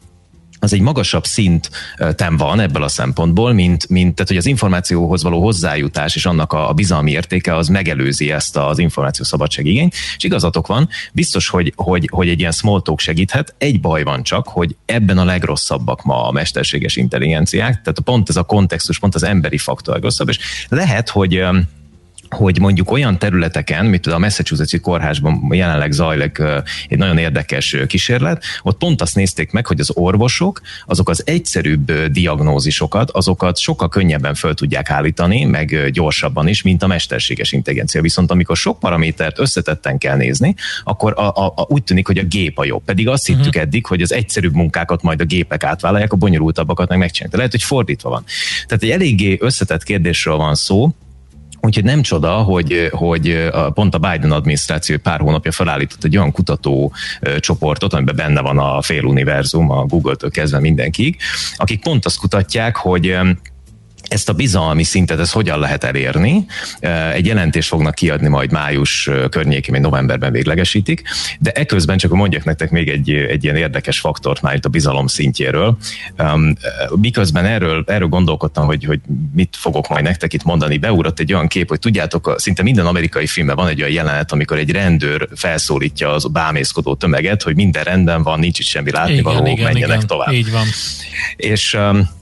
az 0.60 0.72
egy 0.72 0.80
magasabb 0.80 1.24
szinten 1.24 2.36
van 2.36 2.60
ebből 2.60 2.82
a 2.82 2.88
szempontból, 2.88 3.52
mint, 3.52 3.88
mint 3.88 4.14
tehát, 4.14 4.28
hogy 4.28 4.36
az 4.36 4.46
információhoz 4.46 5.22
való 5.22 5.42
hozzájutás 5.42 6.14
és 6.14 6.26
annak 6.26 6.52
a, 6.52 6.72
bizalmi 6.72 7.10
értéke 7.10 7.56
az 7.56 7.68
megelőzi 7.68 8.30
ezt 8.30 8.56
az 8.56 8.78
információ 8.78 9.24
szabadság 9.24 9.66
igényt, 9.66 9.94
és 10.16 10.24
igazatok 10.24 10.66
van, 10.66 10.88
biztos, 11.12 11.48
hogy, 11.48 11.72
hogy, 11.76 12.08
hogy 12.12 12.28
egy 12.28 12.38
ilyen 12.38 12.52
small 12.52 12.82
talk 12.82 13.00
segíthet, 13.00 13.54
egy 13.58 13.80
baj 13.80 14.02
van 14.02 14.22
csak, 14.22 14.48
hogy 14.48 14.76
ebben 14.86 15.18
a 15.18 15.24
legrosszabbak 15.24 16.02
ma 16.02 16.28
a 16.28 16.30
mesterséges 16.30 16.96
intelligenciák, 16.96 17.82
tehát 17.82 18.00
pont 18.04 18.28
ez 18.28 18.36
a 18.36 18.42
kontextus, 18.42 18.98
pont 18.98 19.14
az 19.14 19.22
emberi 19.22 19.58
faktor 19.58 20.00
rosszabb, 20.00 20.28
és 20.28 20.38
lehet, 20.68 21.08
hogy 21.08 21.42
hogy 22.30 22.60
mondjuk 22.60 22.90
olyan 22.90 23.18
területeken, 23.18 23.86
mint 23.86 24.06
a 24.06 24.18
Massachusetts-i 24.18 24.78
kórházban 24.78 25.48
jelenleg 25.50 25.92
zajlik 25.92 26.42
egy 26.88 26.98
nagyon 26.98 27.18
érdekes 27.18 27.76
kísérlet, 27.86 28.44
ott 28.62 28.78
pont 28.78 29.02
azt 29.02 29.14
nézték 29.14 29.50
meg, 29.50 29.66
hogy 29.66 29.80
az 29.80 29.90
orvosok 29.94 30.60
azok 30.86 31.08
az 31.08 31.22
egyszerűbb 31.26 31.92
diagnózisokat, 31.92 33.10
azokat 33.10 33.58
sokkal 33.58 33.88
könnyebben 33.88 34.34
föl 34.34 34.54
tudják 34.54 34.90
állítani, 34.90 35.44
meg 35.44 35.90
gyorsabban 35.90 36.48
is, 36.48 36.62
mint 36.62 36.82
a 36.82 36.86
mesterséges 36.86 37.52
intelligencia. 37.52 38.02
Viszont 38.02 38.30
amikor 38.30 38.56
sok 38.56 38.78
paramétert 38.78 39.38
összetetten 39.38 39.98
kell 39.98 40.16
nézni, 40.16 40.54
akkor 40.84 41.12
a, 41.16 41.28
a, 41.28 41.52
a, 41.56 41.66
úgy 41.68 41.82
tűnik, 41.82 42.06
hogy 42.06 42.18
a 42.18 42.24
gép 42.24 42.58
a 42.58 42.64
jobb. 42.64 42.84
Pedig 42.84 43.08
azt 43.08 43.26
hittük 43.26 43.46
uh-huh. 43.46 43.62
eddig, 43.62 43.86
hogy 43.86 44.02
az 44.02 44.12
egyszerűbb 44.12 44.54
munkákat 44.54 45.02
majd 45.02 45.20
a 45.20 45.24
gépek 45.24 45.64
átvállalják, 45.64 46.12
a 46.12 46.16
bonyolultabbakat 46.16 46.88
meg 46.88 46.98
megcsinálják. 46.98 47.30
De 47.30 47.36
lehet, 47.36 47.52
hogy 47.52 47.62
fordítva 47.62 48.10
van. 48.10 48.24
Tehát 48.66 48.82
egy 48.82 48.90
eléggé 48.90 49.36
összetett 49.40 49.82
kérdésről 49.82 50.36
van 50.36 50.54
szó, 50.54 50.94
Úgyhogy 51.60 51.84
nem 51.84 52.02
csoda, 52.02 52.32
hogy, 52.32 52.88
hogy 52.90 53.48
pont 53.74 53.94
a 53.94 53.98
Biden 53.98 54.32
adminisztráció 54.32 54.96
pár 55.02 55.20
hónapja 55.20 55.52
felállított 55.52 56.04
egy 56.04 56.16
olyan 56.16 56.32
kutató 56.32 56.92
csoportot, 57.40 57.92
amiben 57.92 58.16
benne 58.16 58.40
van 58.40 58.58
a 58.58 58.82
fél 58.82 59.04
univerzum, 59.04 59.70
a 59.70 59.84
Google-től 59.84 60.30
kezdve 60.30 60.60
mindenkig, 60.60 61.16
akik 61.56 61.82
pont 61.82 62.04
azt 62.04 62.18
kutatják, 62.18 62.76
hogy 62.76 63.18
ezt 64.08 64.28
a 64.28 64.32
bizalmi 64.32 64.82
szintet, 64.82 65.18
ez 65.18 65.32
hogyan 65.32 65.58
lehet 65.58 65.84
elérni? 65.84 66.46
Egy 67.12 67.26
jelentést 67.26 67.68
fognak 67.68 67.94
kiadni 67.94 68.28
majd 68.28 68.52
május 68.52 69.10
környékén, 69.30 69.72
vagy 69.72 69.80
novemberben 69.80 70.32
véglegesítik, 70.32 71.02
de 71.38 71.50
eközben 71.50 71.98
csak 71.98 72.10
mondjak 72.10 72.44
nektek 72.44 72.70
még 72.70 72.88
egy, 72.88 73.10
egy 73.10 73.44
ilyen 73.44 73.56
érdekes 73.56 74.00
faktort 74.00 74.42
már 74.42 74.54
itt 74.54 74.64
a 74.64 74.68
bizalom 74.68 75.06
szintjéről. 75.06 75.78
Miközben 76.96 77.44
erről, 77.44 77.84
erről 77.86 78.08
gondolkodtam, 78.08 78.66
hogy, 78.66 78.84
hogy 78.84 79.00
mit 79.34 79.56
fogok 79.58 79.88
majd 79.88 80.04
nektek 80.04 80.32
itt 80.32 80.44
mondani, 80.44 80.78
beugrott 80.78 81.20
egy 81.20 81.32
olyan 81.32 81.48
kép, 81.48 81.68
hogy 81.68 81.78
tudjátok, 81.78 82.34
szinte 82.36 82.62
minden 82.62 82.86
amerikai 82.86 83.26
filmben 83.26 83.56
van 83.56 83.68
egy 83.68 83.80
olyan 83.80 83.92
jelenet, 83.92 84.32
amikor 84.32 84.58
egy 84.58 84.70
rendőr 84.70 85.28
felszólítja 85.34 86.12
az 86.12 86.26
bámészkodó 86.30 86.94
tömeget, 86.94 87.42
hogy 87.42 87.54
minden 87.54 87.82
rendben 87.82 88.22
van, 88.22 88.38
nincs 88.38 88.58
itt 88.58 88.66
semmi 88.66 88.90
látnivaló, 88.90 89.42
menjenek 89.42 89.76
igen, 89.76 90.06
tovább. 90.06 90.32
Így 90.32 90.50
van. 90.50 90.66
És 91.36 91.74
um, 91.74 92.16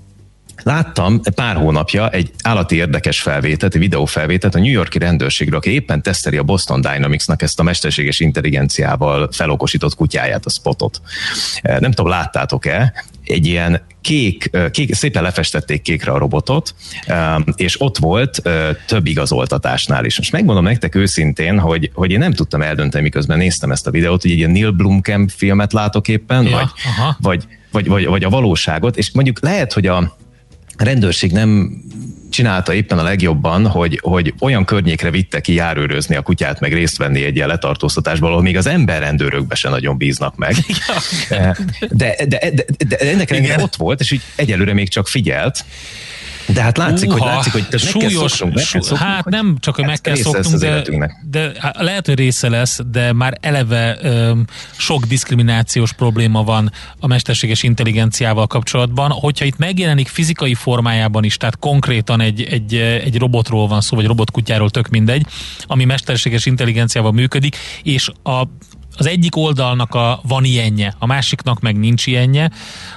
Láttam 0.67 1.21
pár 1.35 1.57
hónapja 1.57 2.11
egy 2.11 2.31
állati 2.43 2.77
érdekes 2.77 3.21
felvételt, 3.21 3.75
egy 3.75 3.81
videófelvételt 3.81 4.55
a 4.55 4.59
New 4.59 4.71
Yorki 4.71 4.99
rendőrségről, 4.99 5.59
aki 5.59 5.71
éppen 5.71 6.03
teszteli 6.03 6.37
a 6.37 6.43
Boston 6.43 6.81
Dynamics-nak 6.81 7.43
ezt 7.43 7.61
a 7.61 7.63
mesterséges 7.63 8.21
intelligenciával 8.21 9.29
felokosított 9.33 9.95
kutyáját, 9.95 10.47
a 10.47 10.51
spotot. 10.51 11.01
Eh, 11.63 11.79
nem 11.79 11.91
tudom, 11.91 12.11
láttátok-e? 12.11 13.05
Egy 13.25 13.47
ilyen 13.47 13.81
kék, 14.01 14.49
eh, 14.53 14.71
kék, 14.71 14.95
szépen 14.95 15.23
lefestették 15.23 15.83
kékre 15.83 16.13
a 16.13 16.19
robotot, 16.19 16.75
eh, 17.07 17.37
és 17.57 17.81
ott 17.81 17.99
volt 17.99 18.43
több 18.87 19.07
igazoltatásnál 19.07 20.05
is. 20.05 20.19
Most 20.19 20.33
megmondom 20.33 20.65
nektek 20.65 20.95
őszintén, 20.95 21.59
hogy, 21.59 21.91
hogy 21.95 22.11
én 22.11 22.19
nem 22.19 22.33
tudtam 22.33 22.63
eldönteni, 22.63 23.03
miközben 23.03 23.39
néztem 23.39 23.71
ezt 23.71 23.87
a 23.87 23.91
videót, 23.91 24.23
hogy 24.23 24.31
egy 24.31 24.39
ilyen 24.39 24.51
Neil 24.51 24.71
Blomkamp 24.71 25.31
filmet 25.31 25.73
látok 25.73 26.09
éppen, 26.09 26.45
ja, 26.45 26.59
vagy, 26.59 26.73
vagy, 27.21 27.47
vagy, 27.71 27.89
vagy, 27.89 28.07
vagy 28.07 28.25
a 28.25 28.31
valóságot, 28.31 28.97
és 28.97 29.13
mondjuk 29.13 29.41
lehet, 29.41 29.73
hogy 29.73 29.87
a 29.87 30.17
rendőrség 30.77 31.33
nem 31.33 31.81
csinálta 32.31 32.75
éppen 32.75 32.99
a 32.99 33.03
legjobban, 33.03 33.67
hogy, 33.67 34.01
hogy 34.03 34.35
olyan 34.41 34.65
környékre 34.65 35.11
vitte 35.11 35.41
ki 35.41 35.55
járőrözni 35.55 36.17
a 36.17 36.23
kutyát, 36.23 36.61
meg 36.61 36.73
részt 36.73 36.97
venni 36.97 37.25
egy 37.25 37.37
ilyen 37.37 37.49
letartóztatásban, 37.49 38.31
ahol 38.31 38.43
még 38.43 38.57
az 38.57 38.67
emberrendőrökbe 38.67 39.55
se 39.55 39.69
nagyon 39.69 39.97
bíznak 39.97 40.37
meg. 40.37 40.55
De, 41.91 42.17
de, 42.29 42.51
de, 42.51 42.65
de, 42.89 42.97
ennek 42.97 43.31
ellenére 43.31 43.63
ott 43.63 43.77
volt, 43.77 44.01
és 44.01 44.11
így 44.11 44.23
egyelőre 44.37 44.73
még 44.73 44.89
csak 44.89 45.09
figyelt, 45.09 45.65
de 46.53 46.63
hát 46.63 46.77
látszik, 46.77 47.09
Uha, 47.09 47.19
hogy 47.19 47.29
látszik, 47.29 47.53
hogy 47.53 47.81
súlyos, 47.81 48.43
meg 48.43 48.53
kell 48.53 48.53
szoknunk, 48.53 48.55
meg 48.55 48.65
kell 48.65 48.81
szoknunk, 48.81 49.15
Hát 49.15 49.25
nem 49.25 49.57
csak, 49.61 49.75
hogy 49.75 49.85
meg 49.85 50.01
kell 50.01 50.15
szoknunk, 50.15 50.57
de, 50.57 50.83
de 51.31 51.53
hát 51.59 51.77
lehet, 51.79 52.07
hogy 52.07 52.15
része 52.15 52.49
lesz, 52.49 52.81
de 52.91 53.13
már 53.13 53.39
eleve 53.41 53.99
öm, 54.01 54.45
sok 54.77 55.05
diszkriminációs 55.05 55.93
probléma 55.93 56.43
van 56.45 56.73
a 57.01 57.07
mesterséges 57.07 57.63
intelligenciával 57.63 58.47
kapcsolatban. 58.47 59.11
Hogyha 59.11 59.45
itt 59.45 59.59
megjelenik 59.59 60.09
fizikai 60.09 60.55
formájában 60.55 61.25
is, 61.25 61.37
tehát 61.37 61.59
konkrétan 61.59 62.21
egy, 62.21 62.43
egy, 62.43 62.75
egy 62.75 63.19
robotról 63.19 63.67
van 63.67 63.81
szó, 63.81 63.97
vagy 63.97 64.07
robotkutyáról, 64.07 64.71
tök 64.71 64.89
mindegy, 64.89 65.27
ami 65.67 65.85
mesterséges 65.85 66.47
intelligenciával 66.47 67.13
működik, 67.13 67.57
és 67.83 68.11
a 68.23 68.43
az 68.97 69.07
egyik 69.07 69.37
oldalnak 69.37 69.95
a 69.95 70.21
van 70.23 70.45
ilyenje, 70.45 70.95
a 70.99 71.07
másiknak 71.07 71.61
meg 71.61 71.79
nincs 71.79 72.07
ilyenje, 72.07 72.51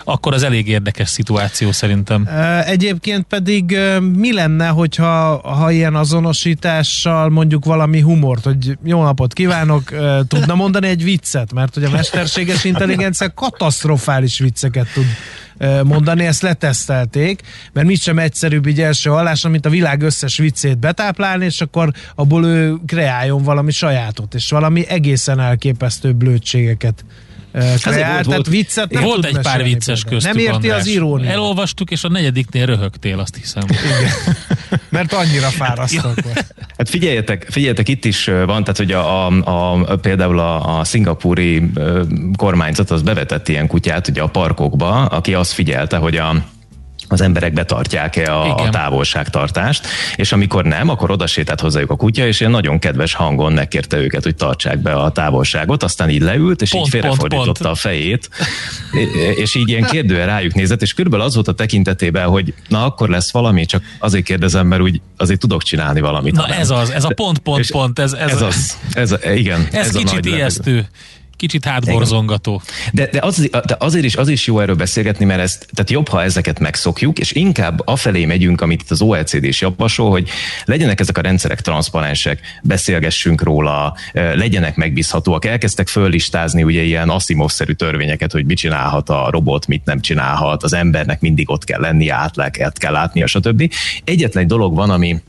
akkor 0.03 0.33
az 0.33 0.43
elég 0.43 0.67
érdekes 0.67 1.09
szituáció 1.09 1.71
szerintem. 1.71 2.27
Egyébként 2.65 3.25
pedig 3.25 3.77
mi 4.15 4.33
lenne, 4.33 4.67
hogyha 4.67 5.41
ha 5.43 5.71
ilyen 5.71 5.95
azonosítással 5.95 7.29
mondjuk 7.29 7.65
valami 7.65 7.99
humort, 7.99 8.43
hogy 8.43 8.77
jó 8.83 9.03
napot 9.03 9.33
kívánok, 9.33 9.83
tudna 10.27 10.55
mondani 10.55 10.87
egy 10.87 11.03
viccet, 11.03 11.53
mert 11.53 11.73
hogy 11.73 11.83
a 11.83 11.89
mesterséges 11.89 12.63
intelligencia 12.71 13.33
katasztrofális 13.33 14.39
vicceket 14.39 14.87
tud 14.93 15.05
mondani, 15.83 16.25
ezt 16.25 16.41
letesztelték, 16.41 17.41
mert 17.73 17.87
mit 17.87 18.01
sem 18.01 18.19
egyszerűbb 18.19 18.67
így 18.67 18.81
első 18.81 19.09
hallásra, 19.09 19.49
mint 19.49 19.65
a 19.65 19.69
világ 19.69 20.01
összes 20.01 20.37
viccét 20.37 20.77
betáplálni, 20.77 21.45
és 21.45 21.61
akkor 21.61 21.91
abból 22.15 22.45
ő 22.45 22.75
kreáljon 22.85 23.43
valami 23.43 23.71
sajátot, 23.71 24.33
és 24.33 24.49
valami 24.49 24.87
egészen 24.87 25.39
elképesztő 25.39 26.13
blödségeket 26.13 27.05
kreál, 27.81 28.23
volt, 28.23 28.47
viccet 28.47 28.91
nem 28.91 29.03
Volt 29.03 29.25
egy 29.25 29.39
pár 29.39 29.63
vicces 29.63 30.03
köztük, 30.03 30.33
Nem 30.33 30.41
érti 30.41 30.53
András. 30.53 30.79
az 30.79 30.87
iróniát. 30.87 31.33
Elolvastuk, 31.33 31.91
és 31.91 32.03
a 32.03 32.09
negyediknél 32.09 32.65
röhögtél, 32.65 33.19
azt 33.19 33.35
hiszem. 33.35 33.63
Igen. 33.69 34.11
Mert 34.89 35.13
annyira 35.13 35.47
fárasztok 35.47 36.13
Hát 36.77 36.89
figyeljetek, 36.89 37.47
figyeljetek, 37.49 37.87
itt 37.87 38.05
is 38.05 38.25
van, 38.25 38.45
tehát 38.45 38.77
hogy 38.77 38.91
a, 38.91 39.27
a, 39.27 39.91
a 39.91 39.95
például 39.95 40.39
a, 40.39 40.79
a 40.79 40.83
szingapúri 40.83 41.71
kormányzat 42.35 42.91
az 42.91 43.01
bevetett 43.01 43.47
ilyen 43.47 43.67
kutyát 43.67 44.07
ugye 44.07 44.21
a 44.21 44.27
parkokba, 44.27 45.05
aki 45.05 45.33
azt 45.33 45.51
figyelte, 45.51 45.97
hogy 45.97 46.15
a 46.15 46.43
az 47.11 47.21
emberek 47.21 47.53
betartják-e 47.53 48.33
a, 48.33 48.55
a 48.55 48.69
távolságtartást, 48.69 49.87
és 50.15 50.31
amikor 50.31 50.63
nem, 50.63 50.89
akkor 50.89 51.11
oda 51.11 51.27
sétált 51.27 51.61
hozzájuk 51.61 51.91
a 51.91 51.95
kutya, 51.95 52.27
és 52.27 52.39
ilyen 52.39 52.51
nagyon 52.51 52.79
kedves 52.79 53.13
hangon 53.13 53.53
megkérte 53.53 53.97
őket, 53.97 54.23
hogy 54.23 54.35
tartsák 54.35 54.77
be 54.77 54.93
a 54.93 55.11
távolságot, 55.11 55.83
aztán 55.83 56.09
így 56.09 56.21
leült, 56.21 56.61
és 56.61 56.69
pont, 56.69 56.85
így 56.85 56.91
félrefordította 56.91 57.43
pont, 57.43 57.57
pont. 57.57 57.71
a 57.71 57.75
fejét, 57.75 58.29
és 59.35 59.55
így 59.55 59.69
ilyen 59.69 59.83
kérdően 59.83 60.25
rájuk 60.25 60.53
nézett, 60.53 60.81
és 60.81 60.93
körülbelül 60.93 61.25
az 61.25 61.33
volt 61.33 61.47
a 61.47 61.53
tekintetében, 61.53 62.27
hogy 62.27 62.53
na 62.67 62.85
akkor 62.85 63.09
lesz 63.09 63.31
valami, 63.31 63.65
csak 63.65 63.83
azért 63.99 64.23
kérdezem, 64.23 64.67
mert 64.67 64.81
úgy 64.81 65.01
azért 65.17 65.39
tudok 65.39 65.63
csinálni 65.63 65.99
valamit. 65.99 66.33
Na 66.33 66.47
ez 66.47 66.69
az, 66.69 66.89
ez 66.89 67.03
a 67.03 67.09
pont, 67.15 67.39
pont, 67.39 67.71
pont, 67.71 67.99
ez, 67.99 68.13
ez, 68.13 68.31
ez 68.31 68.41
az, 68.41 68.77
ez, 68.93 69.15
igen. 69.35 69.67
Ez, 69.71 69.87
ez 69.87 69.91
kicsit 69.95 70.25
ijesztő 70.25 70.87
kicsit 71.39 71.65
hátborzongató. 71.65 72.61
De, 72.91 73.07
de, 73.11 73.19
az, 73.21 73.49
de 73.51 73.75
azért 73.79 74.05
is, 74.05 74.15
az 74.15 74.27
is 74.27 74.47
jó 74.47 74.59
erről 74.59 74.75
beszélgetni, 74.75 75.25
mert 75.25 75.39
ez, 75.39 75.57
tehát 75.73 75.89
jobb, 75.89 76.07
ha 76.07 76.23
ezeket 76.23 76.59
megszokjuk, 76.59 77.19
és 77.19 77.31
inkább 77.31 77.81
afelé 77.87 78.25
megyünk, 78.25 78.61
amit 78.61 78.81
itt 78.81 78.91
az 78.91 79.01
OECD 79.01 79.43
is 79.43 79.61
javasol, 79.61 80.09
hogy 80.09 80.29
legyenek 80.65 80.99
ezek 80.99 81.17
a 81.17 81.21
rendszerek 81.21 81.61
transzparensek, 81.61 82.39
beszélgessünk 82.63 83.41
róla, 83.41 83.95
legyenek 84.13 84.75
megbízhatóak. 84.75 85.45
Elkezdtek 85.45 85.87
föllistázni 85.87 86.63
ugye 86.63 86.81
ilyen 86.81 87.09
Asimov-szerű 87.09 87.73
törvényeket, 87.73 88.31
hogy 88.31 88.45
mit 88.45 88.57
csinálhat 88.57 89.09
a 89.09 89.27
robot, 89.29 89.67
mit 89.67 89.85
nem 89.85 89.99
csinálhat, 89.99 90.63
az 90.63 90.73
embernek 90.73 91.21
mindig 91.21 91.49
ott 91.49 91.63
kell 91.63 91.81
lennie, 91.81 92.13
átláket 92.13 92.77
kell 92.77 92.91
látnia, 92.91 93.27
stb. 93.27 93.73
Egyetlen 94.03 94.43
egy 94.43 94.49
dolog 94.49 94.75
van, 94.75 94.89
ami 94.89 95.21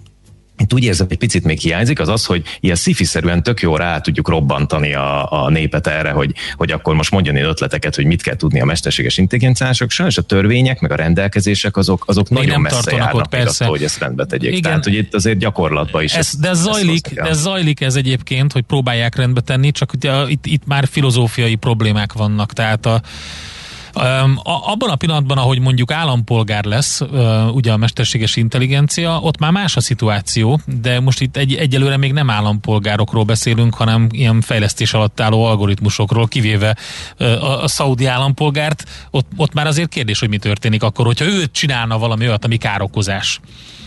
itt 0.60 0.74
úgy 0.74 0.84
érzem, 0.84 1.06
egy 1.10 1.18
picit 1.18 1.44
még 1.44 1.58
hiányzik, 1.58 2.00
az 2.00 2.08
az, 2.08 2.24
hogy 2.24 2.42
ilyen 2.60 2.76
szifiszerűen 2.76 3.42
tök 3.42 3.60
jó 3.60 3.76
rá 3.76 4.00
tudjuk 4.00 4.28
robbantani 4.28 4.94
a, 4.94 5.44
a 5.44 5.50
népet 5.50 5.86
erre, 5.86 6.10
hogy, 6.10 6.34
hogy 6.56 6.70
akkor 6.70 6.94
most 6.94 7.10
mondjon 7.10 7.36
én 7.36 7.44
ötleteket, 7.44 7.94
hogy 7.94 8.04
mit 8.04 8.22
kell 8.22 8.36
tudni 8.36 8.60
a 8.60 8.64
mesterséges 8.64 9.18
intelligenciások. 9.18 9.90
Sajnos 9.90 10.16
a 10.16 10.22
törvények, 10.22 10.80
meg 10.80 10.92
a 10.92 10.94
rendelkezések 10.94 11.76
azok, 11.76 12.04
azok 12.06 12.28
még 12.28 12.46
nagyon 12.46 12.60
messze 12.60 12.96
járnak 12.96 13.14
ott, 13.14 13.28
persze. 13.28 13.64
attól, 13.64 13.76
hogy 13.76 13.84
ezt 13.84 13.98
rendbe 13.98 14.24
tegyék. 14.24 14.50
Igen. 14.50 14.62
Tehát, 14.62 14.84
hogy 14.84 14.94
itt 14.94 15.14
azért 15.14 15.38
gyakorlatban 15.38 16.02
is. 16.02 16.14
Ez, 16.14 16.18
ez, 16.32 16.40
de 16.40 16.48
ez 16.48 16.60
zajlik, 16.60 17.14
de 17.14 17.22
ez 17.22 17.40
zajlik 17.40 17.80
ez 17.80 17.94
egyébként, 17.94 18.52
hogy 18.52 18.62
próbálják 18.62 19.16
rendbe 19.16 19.40
tenni, 19.40 19.70
csak 19.70 19.92
ugye 19.92 20.12
itt, 20.28 20.46
itt 20.46 20.66
már 20.66 20.88
filozófiai 20.90 21.54
problémák 21.54 22.12
vannak. 22.12 22.52
Tehát 22.52 22.86
a, 22.86 23.00
Abban 24.42 24.90
a 24.90 24.96
pillanatban, 24.96 25.38
ahogy 25.38 25.60
mondjuk 25.60 25.92
állampolgár 25.92 26.64
lesz, 26.64 27.00
ugye 27.52 27.72
a 27.72 27.76
mesterséges 27.76 28.36
intelligencia, 28.36 29.18
ott 29.20 29.38
már 29.38 29.50
más 29.50 29.76
a 29.76 29.80
szituáció, 29.80 30.60
de 30.80 31.00
most 31.00 31.20
itt 31.20 31.36
egy, 31.36 31.54
egyelőre 31.54 31.96
még 31.96 32.12
nem 32.12 32.30
állampolgárokról 32.30 33.24
beszélünk, 33.24 33.74
hanem 33.74 34.06
ilyen 34.10 34.40
fejlesztés 34.40 34.94
alatt 34.94 35.20
álló 35.20 35.44
algoritmusokról, 35.44 36.28
kivéve 36.28 36.76
a, 37.18 37.24
a 37.62 37.68
szaudi 37.68 38.06
állampolgárt, 38.06 38.84
ott, 39.10 39.26
ott 39.36 39.52
már 39.52 39.66
azért 39.66 39.88
kérdés, 39.88 40.20
hogy 40.20 40.28
mi 40.28 40.38
történik 40.38 40.82
akkor, 40.82 41.06
hogyha 41.06 41.24
ő 41.24 41.46
csinálna 41.52 41.98
valami 41.98 42.26
olyat, 42.26 42.44
ami 42.44 42.56
károkozás. 42.56 43.40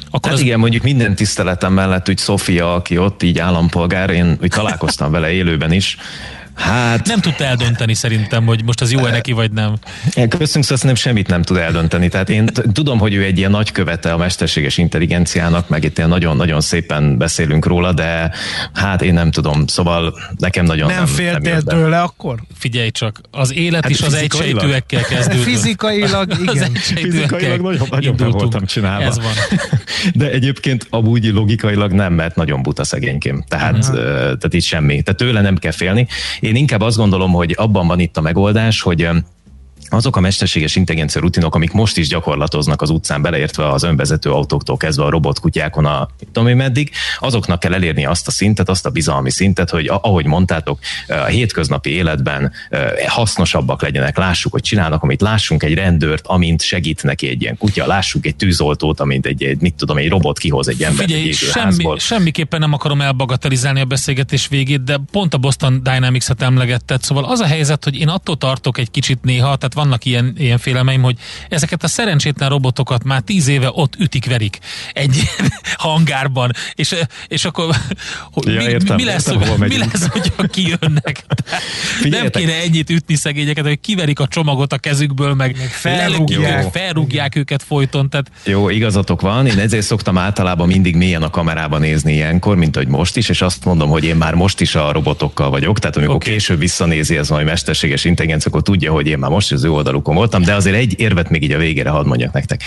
Akkor 0.07 0.29
hát 0.29 0.39
az... 0.39 0.45
igen, 0.45 0.59
mondjuk 0.59 0.83
minden 0.83 1.15
tiszteletem 1.15 1.73
mellett, 1.73 2.06
hogy 2.06 2.19
Sofia, 2.19 2.75
aki 2.75 2.97
ott 2.97 3.23
így 3.23 3.39
állampolgár, 3.39 4.10
én 4.10 4.37
úgy 4.41 4.49
találkoztam 4.49 5.12
vele 5.12 5.31
élőben 5.31 5.71
is, 5.71 5.97
Hát... 6.56 7.08
Nem 7.08 7.19
tudta 7.19 7.43
eldönteni 7.43 7.93
szerintem, 7.93 8.45
hogy 8.45 8.63
most 8.65 8.81
az 8.81 8.91
jó-e 8.91 9.12
neki, 9.12 9.31
vagy 9.31 9.51
nem. 9.51 9.73
Köszönjük, 10.13 10.49
szóval 10.49 10.77
nem 10.81 10.95
semmit 10.95 11.27
nem 11.27 11.41
tud 11.41 11.58
eldönteni. 11.58 12.10
Tehát 12.10 12.29
én 12.29 12.49
tudom, 12.73 12.99
hogy 12.99 13.13
ő 13.13 13.23
egy 13.23 13.37
ilyen 13.37 13.51
nagy 13.51 13.71
követe 13.71 14.13
a 14.13 14.17
mesterséges 14.17 14.77
intelligenciának, 14.77 15.69
meg 15.69 15.83
itt 15.83 16.08
nagyon-nagyon 16.08 16.62
szépen 16.62 17.17
beszélünk 17.17 17.65
róla, 17.65 17.93
de 17.93 18.31
hát 18.73 19.01
én 19.01 19.13
nem 19.13 19.31
tudom. 19.31 19.67
Szóval 19.67 20.15
nekem 20.37 20.65
nagyon 20.65 20.87
nem, 20.87 20.95
nem 20.95 21.06
féltél 21.06 21.62
nem 21.65 21.77
tőle 21.77 22.01
akkor? 22.01 22.39
Figyelj 22.58 22.89
csak, 22.89 23.21
az 23.31 23.54
élet 23.54 23.81
hát 23.81 23.91
is 23.91 24.01
az 24.01 24.13
egysejtőekkel 24.13 25.04
kezdődött. 25.04 25.43
Fizikailag, 25.43 26.35
igen. 26.54 26.73
Fizikailag 26.73 27.62
nagyon, 27.62 27.87
nagyon 27.89 28.15
be 28.15 28.25
voltam 28.25 28.65
csinálva. 28.65 29.06
Ez 29.06 29.17
van. 29.17 29.33
De 30.13 30.31
egyébként 30.31 30.87
amúgy 30.89 31.25
logikailag 31.25 31.91
nem, 31.91 32.13
mert 32.13 32.35
nagyon 32.35 32.62
buta 32.62 32.83
szegényként. 32.83 33.47
Tehát, 33.47 33.77
uh-huh. 33.77 33.95
tehát 33.95 34.54
itt 34.54 34.63
semmi. 34.63 35.01
Tehát 35.01 35.19
tőle 35.19 35.41
nem 35.41 35.58
kell 35.58 35.71
félni. 35.71 36.08
Én 36.44 36.56
inkább 36.56 36.81
azt 36.81 36.98
gondolom, 36.98 37.31
hogy 37.31 37.54
abban 37.58 37.87
van 37.87 38.00
itt 38.00 38.17
a 38.17 38.21
megoldás, 38.21 38.81
hogy 38.81 39.10
azok 39.90 40.15
a 40.15 40.19
mesterséges 40.19 40.75
intelligencia 40.75 41.21
rutinok, 41.21 41.56
amik 41.56 41.71
most 41.71 41.98
is 41.98 42.08
gyakorlatoznak 42.08 42.81
az 42.81 42.90
utcán, 42.90 43.21
beleértve 43.21 43.69
az 43.69 43.84
önvezető 43.84 44.31
autóktól 44.31 44.77
kezdve 44.77 45.04
a 45.04 45.10
robotkutyákon, 45.10 45.86
a 45.86 46.10
tudom 46.31 46.50
én 46.50 46.56
meddig, 46.56 46.92
azoknak 47.19 47.60
kell 47.60 47.73
elérni 47.73 48.06
azt 48.06 48.27
a 48.27 48.31
szintet, 48.31 48.69
azt 48.69 48.86
a 48.86 48.90
bizalmi 48.90 49.31
szintet, 49.31 49.69
hogy 49.69 49.88
ahogy 49.88 50.25
mondtátok, 50.25 50.79
a 51.08 51.13
hétköznapi 51.13 51.90
életben 51.90 52.52
hasznosabbak 53.08 53.81
legyenek, 53.81 54.17
lássuk, 54.17 54.52
hogy 54.52 54.62
csinálnak, 54.62 55.04
amit 55.04 55.21
lássunk 55.21 55.63
egy 55.63 55.73
rendőrt, 55.73 56.27
amint 56.27 56.62
segít 56.62 57.04
neki 57.04 57.27
egy 57.27 57.42
ilyen 57.42 57.58
kutya, 57.58 57.88
lássuk 57.88 58.25
egy 58.25 58.36
tűzoltót, 58.36 59.00
amint 59.00 59.25
egy, 59.25 59.44
egy 59.44 59.62
mit 59.62 59.75
tudom, 59.75 59.98
egy 59.98 60.10
robot 60.10 60.38
kihoz 60.38 60.67
egy 60.67 60.84
ember 60.84 61.06
Figyelj, 61.06 61.27
egy 61.27 61.36
semmi, 61.36 61.86
semmiképpen 61.98 62.60
nem 62.60 62.73
akarom 62.73 63.02
elbagatelizálni 63.02 63.79
a 63.79 63.86
beszélgetés 63.86 64.48
végét, 64.48 64.84
de 64.84 65.00
pont 65.12 65.34
a 65.34 65.38
Boston 65.38 65.84
Dynamics-et 65.84 66.42
emlegetted, 66.42 67.04
szóval 67.04 67.25
az 67.25 67.40
a 67.40 67.46
helyzet, 67.46 67.84
hogy 67.84 68.00
én 68.00 68.08
attól 68.08 68.38
tartok 68.38 68.77
egy 68.77 68.92
kicsit 68.92 69.23
néha, 69.23 69.56
tehát 69.56 69.73
vannak 69.74 70.06
ilyen, 70.06 70.34
ilyen 70.38 70.58
félelmeim, 70.58 71.02
hogy 71.02 71.17
ezeket 71.50 71.84
a 71.84 71.88
szerencsétlen 71.88 72.50
robotokat 72.50 73.04
már 73.04 73.21
tíz 73.21 73.48
éve 73.48 73.69
ott 73.71 73.96
ütik, 74.00 74.26
verik 74.26 74.60
egy 74.94 75.24
hangárban, 75.78 76.52
és, 76.74 76.96
és 77.28 77.46
akkor 77.46 77.65
ja, 78.36 78.58
mi, 78.58 78.63
értem, 78.63 78.96
mi, 78.96 79.04
lesz, 79.04 79.28
értem, 79.28 79.67
mi 79.67 79.78
lesz, 79.78 80.08
hogyha 80.08 80.44
kijönnek? 80.48 81.26
Nem 82.10 82.30
kéne 82.30 82.54
ennyit 82.54 82.90
ütni 82.90 83.15
szegényeket, 83.15 83.65
hogy 83.65 83.80
kiverik 83.80 84.19
a 84.19 84.28
csomagot 84.28 84.74
a 84.74 84.78
kezükből, 84.78 85.34
meg, 85.34 85.56
meg 85.58 85.69
felrúgják, 85.69 86.71
felrúgják 86.71 87.36
őket 87.36 87.63
folyton. 87.63 88.10
Tehát... 88.10 88.32
Jó, 88.44 88.69
igazatok 88.69 89.21
van, 89.21 89.48
én 89.48 89.60
ezért 89.60 89.86
szoktam 89.86 90.17
általában 90.17 90.67
mindig 90.67 90.96
mélyen 90.96 91.24
a 91.24 91.30
kamerába 91.30 91.78
nézni 91.78 92.13
ilyenkor, 92.13 92.56
mint 92.56 92.76
hogy 92.76 92.88
most 92.88 93.17
is, 93.17 93.30
és 93.30 93.42
azt 93.42 93.65
mondom, 93.65 93.90
hogy 93.90 94.04
én 94.04 94.15
már 94.15 94.34
most 94.34 94.62
is 94.62 94.76
a 94.76 94.92
robotokkal 94.92 95.50
vagyok, 95.50 95.80
tehát 95.80 95.96
amikor 95.96 96.15
okay. 96.15 96.32
később 96.32 96.60
visszanézi 96.60 97.17
ez 97.17 97.30
majd 97.30 97.46
mesterséges 97.46 98.06
intelligencia, 98.06 98.52
akkor 98.52 98.63
tudja, 98.63 98.92
hogy 98.92 99.08
én 99.08 99.17
már 99.17 99.30
most 99.30 99.52
az 99.63 99.69
ő 99.69 99.71
oldalukon 99.71 100.15
voltam, 100.15 100.41
de 100.41 100.53
azért 100.53 100.75
egy 100.75 100.99
érvet 100.99 101.29
még 101.29 101.43
így 101.43 101.51
a 101.51 101.57
végére 101.57 101.89
hadd 101.89 102.05
mondjak 102.05 102.33
nektek. 102.33 102.63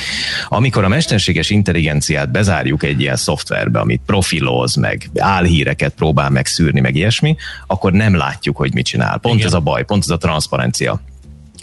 Amikor 0.48 0.84
a 0.84 0.88
mesterséges 0.88 1.50
intelligenciát 1.50 2.30
bezárjuk 2.30 2.82
egy 2.82 3.00
ilyen 3.00 3.16
szoftverbe, 3.16 3.78
amit 3.78 4.00
profiloz, 4.06 4.74
meg 4.74 5.10
álhíreket 5.16 5.94
próbál 5.94 6.30
megszűrni, 6.30 6.80
meg 6.80 6.94
ilyesmi, 6.94 7.36
akkor 7.66 7.92
nem 7.92 8.16
látjuk, 8.16 8.56
hogy 8.56 8.74
mit 8.74 8.86
csinál. 8.86 9.18
Pont 9.18 9.34
Igen. 9.34 9.46
ez 9.46 9.54
a 9.54 9.60
baj, 9.60 9.84
pont 9.84 10.02
ez 10.02 10.10
a 10.10 10.16
transzparencia. 10.16 11.00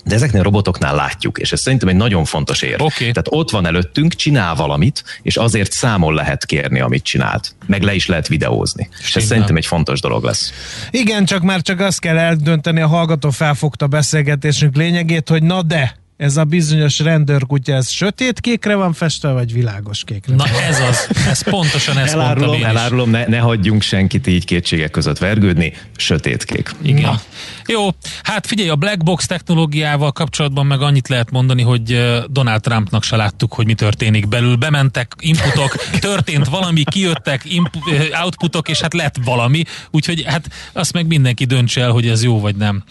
De 0.03 0.15
ezeknél 0.15 0.41
a 0.41 0.43
robotoknál 0.43 0.95
látjuk, 0.95 1.37
és 1.37 1.51
ez 1.51 1.61
szerintem 1.61 1.87
egy 1.87 1.95
nagyon 1.95 2.25
fontos 2.25 2.61
ér. 2.61 2.73
Okay. 2.73 2.91
Tehát 2.97 3.27
ott 3.29 3.49
van 3.49 3.65
előttünk, 3.65 4.13
csinál 4.13 4.55
valamit, 4.55 5.03
és 5.21 5.37
azért 5.37 5.71
számon 5.71 6.13
lehet 6.13 6.45
kérni, 6.45 6.79
amit 6.79 7.03
csinált. 7.03 7.55
Meg 7.65 7.81
le 7.81 7.93
is 7.93 8.05
lehet 8.07 8.27
videózni. 8.27 8.83
Simán. 8.83 9.01
És 9.07 9.15
ez 9.15 9.23
szerintem 9.25 9.55
egy 9.55 9.65
fontos 9.65 10.01
dolog 10.01 10.23
lesz. 10.23 10.53
Igen, 10.91 11.25
csak 11.25 11.41
már 11.41 11.61
csak 11.61 11.79
azt 11.79 11.99
kell 11.99 12.17
eldönteni, 12.17 12.81
a 12.81 12.87
hallgató 12.87 13.29
felfogta 13.29 13.87
beszélgetésünk 13.87 14.75
lényegét, 14.75 15.29
hogy 15.29 15.43
na 15.43 15.61
de, 15.61 15.95
ez 16.17 16.37
a 16.37 16.43
bizonyos 16.43 16.99
rendőrkutya, 16.99 17.73
ez 17.73 17.89
sötét 17.89 18.39
kékre 18.39 18.75
van 18.75 18.93
festve, 18.93 19.31
vagy 19.31 19.53
világos 19.53 20.03
kékre? 20.03 20.35
Na 20.35 20.45
ez 20.47 20.79
az, 20.79 21.09
ez 21.27 21.43
pontosan 21.43 21.97
ez 21.97 22.11
elárulom, 22.11 22.49
mondtam 22.49 22.69
elárulom, 22.69 23.09
ne, 23.09 23.25
ne 23.25 23.37
hagyjunk 23.39 23.81
senkit 23.81 24.27
így 24.27 24.45
kétségek 24.45 24.91
között 24.91 25.17
vergődni, 25.17 25.73
sötétkék. 25.95 26.75
Igen. 26.81 27.01
Na. 27.01 27.21
Jó, 27.65 27.89
hát 28.23 28.47
figyelj, 28.47 28.69
a 28.69 28.75
black 28.75 29.03
box 29.03 29.25
technológiával 29.25 30.11
kapcsolatban 30.11 30.65
meg 30.65 30.81
annyit 30.81 31.07
lehet 31.07 31.31
mondani, 31.31 31.61
hogy 31.61 31.99
Donald 32.29 32.61
Trumpnak 32.61 33.03
se 33.03 33.15
láttuk, 33.15 33.53
hogy 33.53 33.65
mi 33.65 33.73
történik 33.73 34.27
belül. 34.27 34.55
Bementek 34.55 35.13
inputok, 35.19 35.75
történt 35.99 36.47
valami, 36.47 36.83
kijöttek 36.83 37.45
input, 37.45 37.83
outputok, 38.23 38.69
és 38.69 38.81
hát 38.81 38.93
lett 38.93 39.15
valami, 39.23 39.63
úgyhogy 39.91 40.23
hát 40.25 40.49
azt 40.73 40.93
meg 40.93 41.07
mindenki 41.07 41.45
döntse 41.45 41.81
el, 41.81 41.91
hogy 41.91 42.07
ez 42.07 42.23
jó 42.23 42.39
vagy 42.39 42.55
nem. 42.55 42.83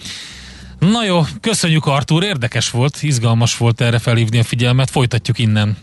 Na 0.90 1.04
jó, 1.04 1.20
köszönjük 1.40 1.86
Artúr, 1.86 2.22
érdekes 2.22 2.70
volt, 2.70 3.02
izgalmas 3.02 3.56
volt 3.56 3.80
erre 3.80 3.98
felhívni 3.98 4.38
a 4.38 4.42
figyelmet, 4.42 4.90
folytatjuk 4.90 5.38
innen. 5.38 5.76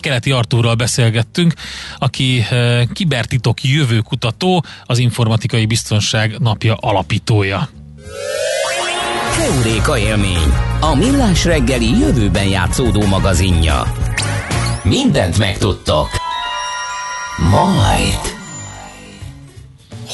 Keleti 0.00 0.30
Artúrral 0.30 0.74
beszélgettünk, 0.74 1.54
aki 1.98 2.44
e, 2.50 2.86
kibertitok 2.92 3.62
jövőkutató, 3.62 4.64
az 4.84 4.98
informatikai 4.98 5.66
biztonság 5.66 6.38
napja 6.38 6.74
alapítója. 6.74 7.68
Keuréka 9.36 9.98
élmény, 9.98 10.52
a 10.80 10.94
millás 10.94 11.44
reggeli 11.44 11.98
jövőben 11.98 12.46
játszódó 12.46 13.06
magazinja. 13.06 13.92
Mindent 14.82 15.38
megtudtok. 15.38 16.08
Majd. 17.50 18.43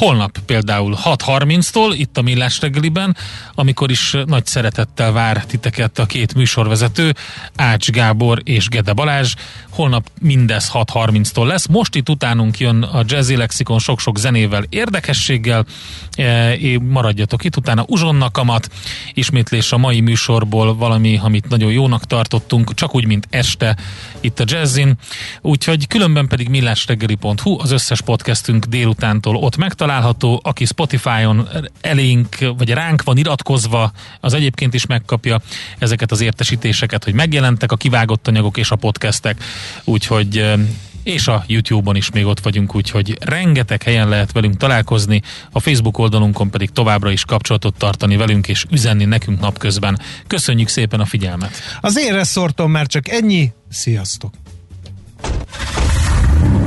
Holnap 0.01 0.38
például 0.46 0.96
6.30-tól 1.05 1.94
itt 1.96 2.18
a 2.18 2.22
Millás 2.22 2.61
reggeliben, 2.61 3.16
amikor 3.55 3.90
is 3.90 4.16
nagy 4.26 4.46
szeretettel 4.46 5.12
vár 5.12 5.44
titeket 5.44 5.98
a 5.98 6.07
két 6.07 6.34
műsorvezető, 6.34 7.14
Ács 7.57 7.90
Gábor 7.90 8.40
és 8.44 8.68
Gede 8.68 8.92
Balázs. 8.92 9.34
Holnap 9.70 10.11
mindez 10.20 10.70
6.30-tól 10.72 11.46
lesz. 11.46 11.66
Most 11.66 11.94
itt 11.94 12.09
utánunk 12.09 12.59
jön 12.59 12.82
a 12.82 13.03
Jazzy 13.07 13.36
Lexikon 13.36 13.78
sok-sok 13.78 14.18
zenével, 14.18 14.64
érdekességgel. 14.68 15.66
E, 16.14 16.57
maradjatok 16.88 17.44
itt, 17.44 17.57
utána 17.57 17.84
uzsonnakamat, 17.86 18.68
ismétlés 19.14 19.72
a 19.72 19.78
mai 19.78 20.01
műsorból 20.01 20.76
valami, 20.76 21.18
amit 21.22 21.48
nagyon 21.48 21.72
jónak 21.72 22.05
tartottunk, 22.05 22.74
csak 22.74 22.94
úgy, 22.94 23.07
mint 23.07 23.26
este 23.30 23.76
itt 24.20 24.40
a 24.40 24.44
Jazzin. 24.46 24.94
Úgyhogy 25.40 25.86
különben 25.86 26.28
pedig 26.28 26.48
millásreggeli.hu, 26.48 27.61
az 27.61 27.70
összes 27.70 28.01
podcastünk 28.01 28.64
délutántól 28.64 29.36
ott 29.36 29.57
megtalálható, 29.57 29.88
aki 30.43 30.64
Spotify-on 30.64 31.49
elénk, 31.80 32.36
vagy 32.57 32.70
ránk 32.70 33.03
van 33.03 33.16
iratkozva, 33.16 33.93
az 34.20 34.34
egyébként 34.34 34.74
is 34.74 34.86
megkapja 34.86 35.41
ezeket 35.78 36.11
az 36.11 36.20
értesítéseket, 36.20 37.05
hogy 37.05 37.14
megjelentek 37.14 37.72
a 37.72 37.76
kivágott 37.76 38.28
anyagok 38.28 38.57
és 38.57 38.70
a 38.70 38.76
podcastek, 38.76 39.43
úgyhogy 39.84 40.45
és 41.03 41.28
a 41.28 41.45
YouTube-on 41.47 41.97
is 41.97 42.11
még 42.11 42.26
ott 42.26 42.41
vagyunk, 42.41 42.74
úgyhogy 42.74 43.18
rengeteg 43.20 43.82
helyen 43.82 44.09
lehet 44.09 44.32
velünk 44.32 44.57
találkozni, 44.57 45.22
a 45.53 45.61
Facebook 45.61 45.99
oldalunkon 45.99 46.51
pedig 46.51 46.70
továbbra 46.70 47.11
is 47.11 47.24
kapcsolatot 47.24 47.74
tartani 47.76 48.16
velünk 48.16 48.49
és 48.49 48.64
üzenni 48.70 49.05
nekünk 49.05 49.41
napközben. 49.41 50.01
Köszönjük 50.26 50.68
szépen 50.68 51.01
a 51.01 51.05
figyelmet! 51.05 51.51
Az 51.80 51.99
én 51.99 52.12
reszortom 52.12 52.70
már 52.70 52.86
csak 52.86 53.09
ennyi, 53.09 53.53
sziasztok! 53.70 54.39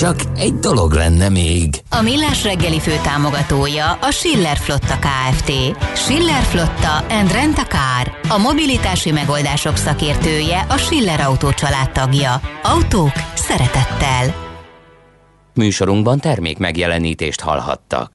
Csak 0.00 0.20
egy 0.36 0.54
dolog 0.54 0.92
lenne 0.92 1.28
még. 1.28 1.68
A 1.90 2.00
Millás 2.02 2.44
reggeli 2.44 2.80
fő 2.80 2.92
támogatója 3.02 3.92
a 3.92 4.10
Schiller 4.10 4.56
Flotta 4.56 4.98
KFT. 4.98 5.52
Schiller 5.96 6.42
Flotta 6.42 6.96
and 7.08 7.32
Rent 7.32 7.58
a 7.58 7.64
Car. 7.64 8.18
A 8.28 8.38
mobilitási 8.38 9.12
megoldások 9.12 9.76
szakértője 9.76 10.66
a 10.68 10.76
Schiller 10.76 11.20
Autó 11.20 11.48
tagja. 11.92 12.40
Autók 12.62 13.12
szeretettel. 13.34 14.34
Műsorunkban 15.54 16.20
termék 16.20 16.58
megjelenítést 16.58 17.40
hallhattak. 17.40 18.08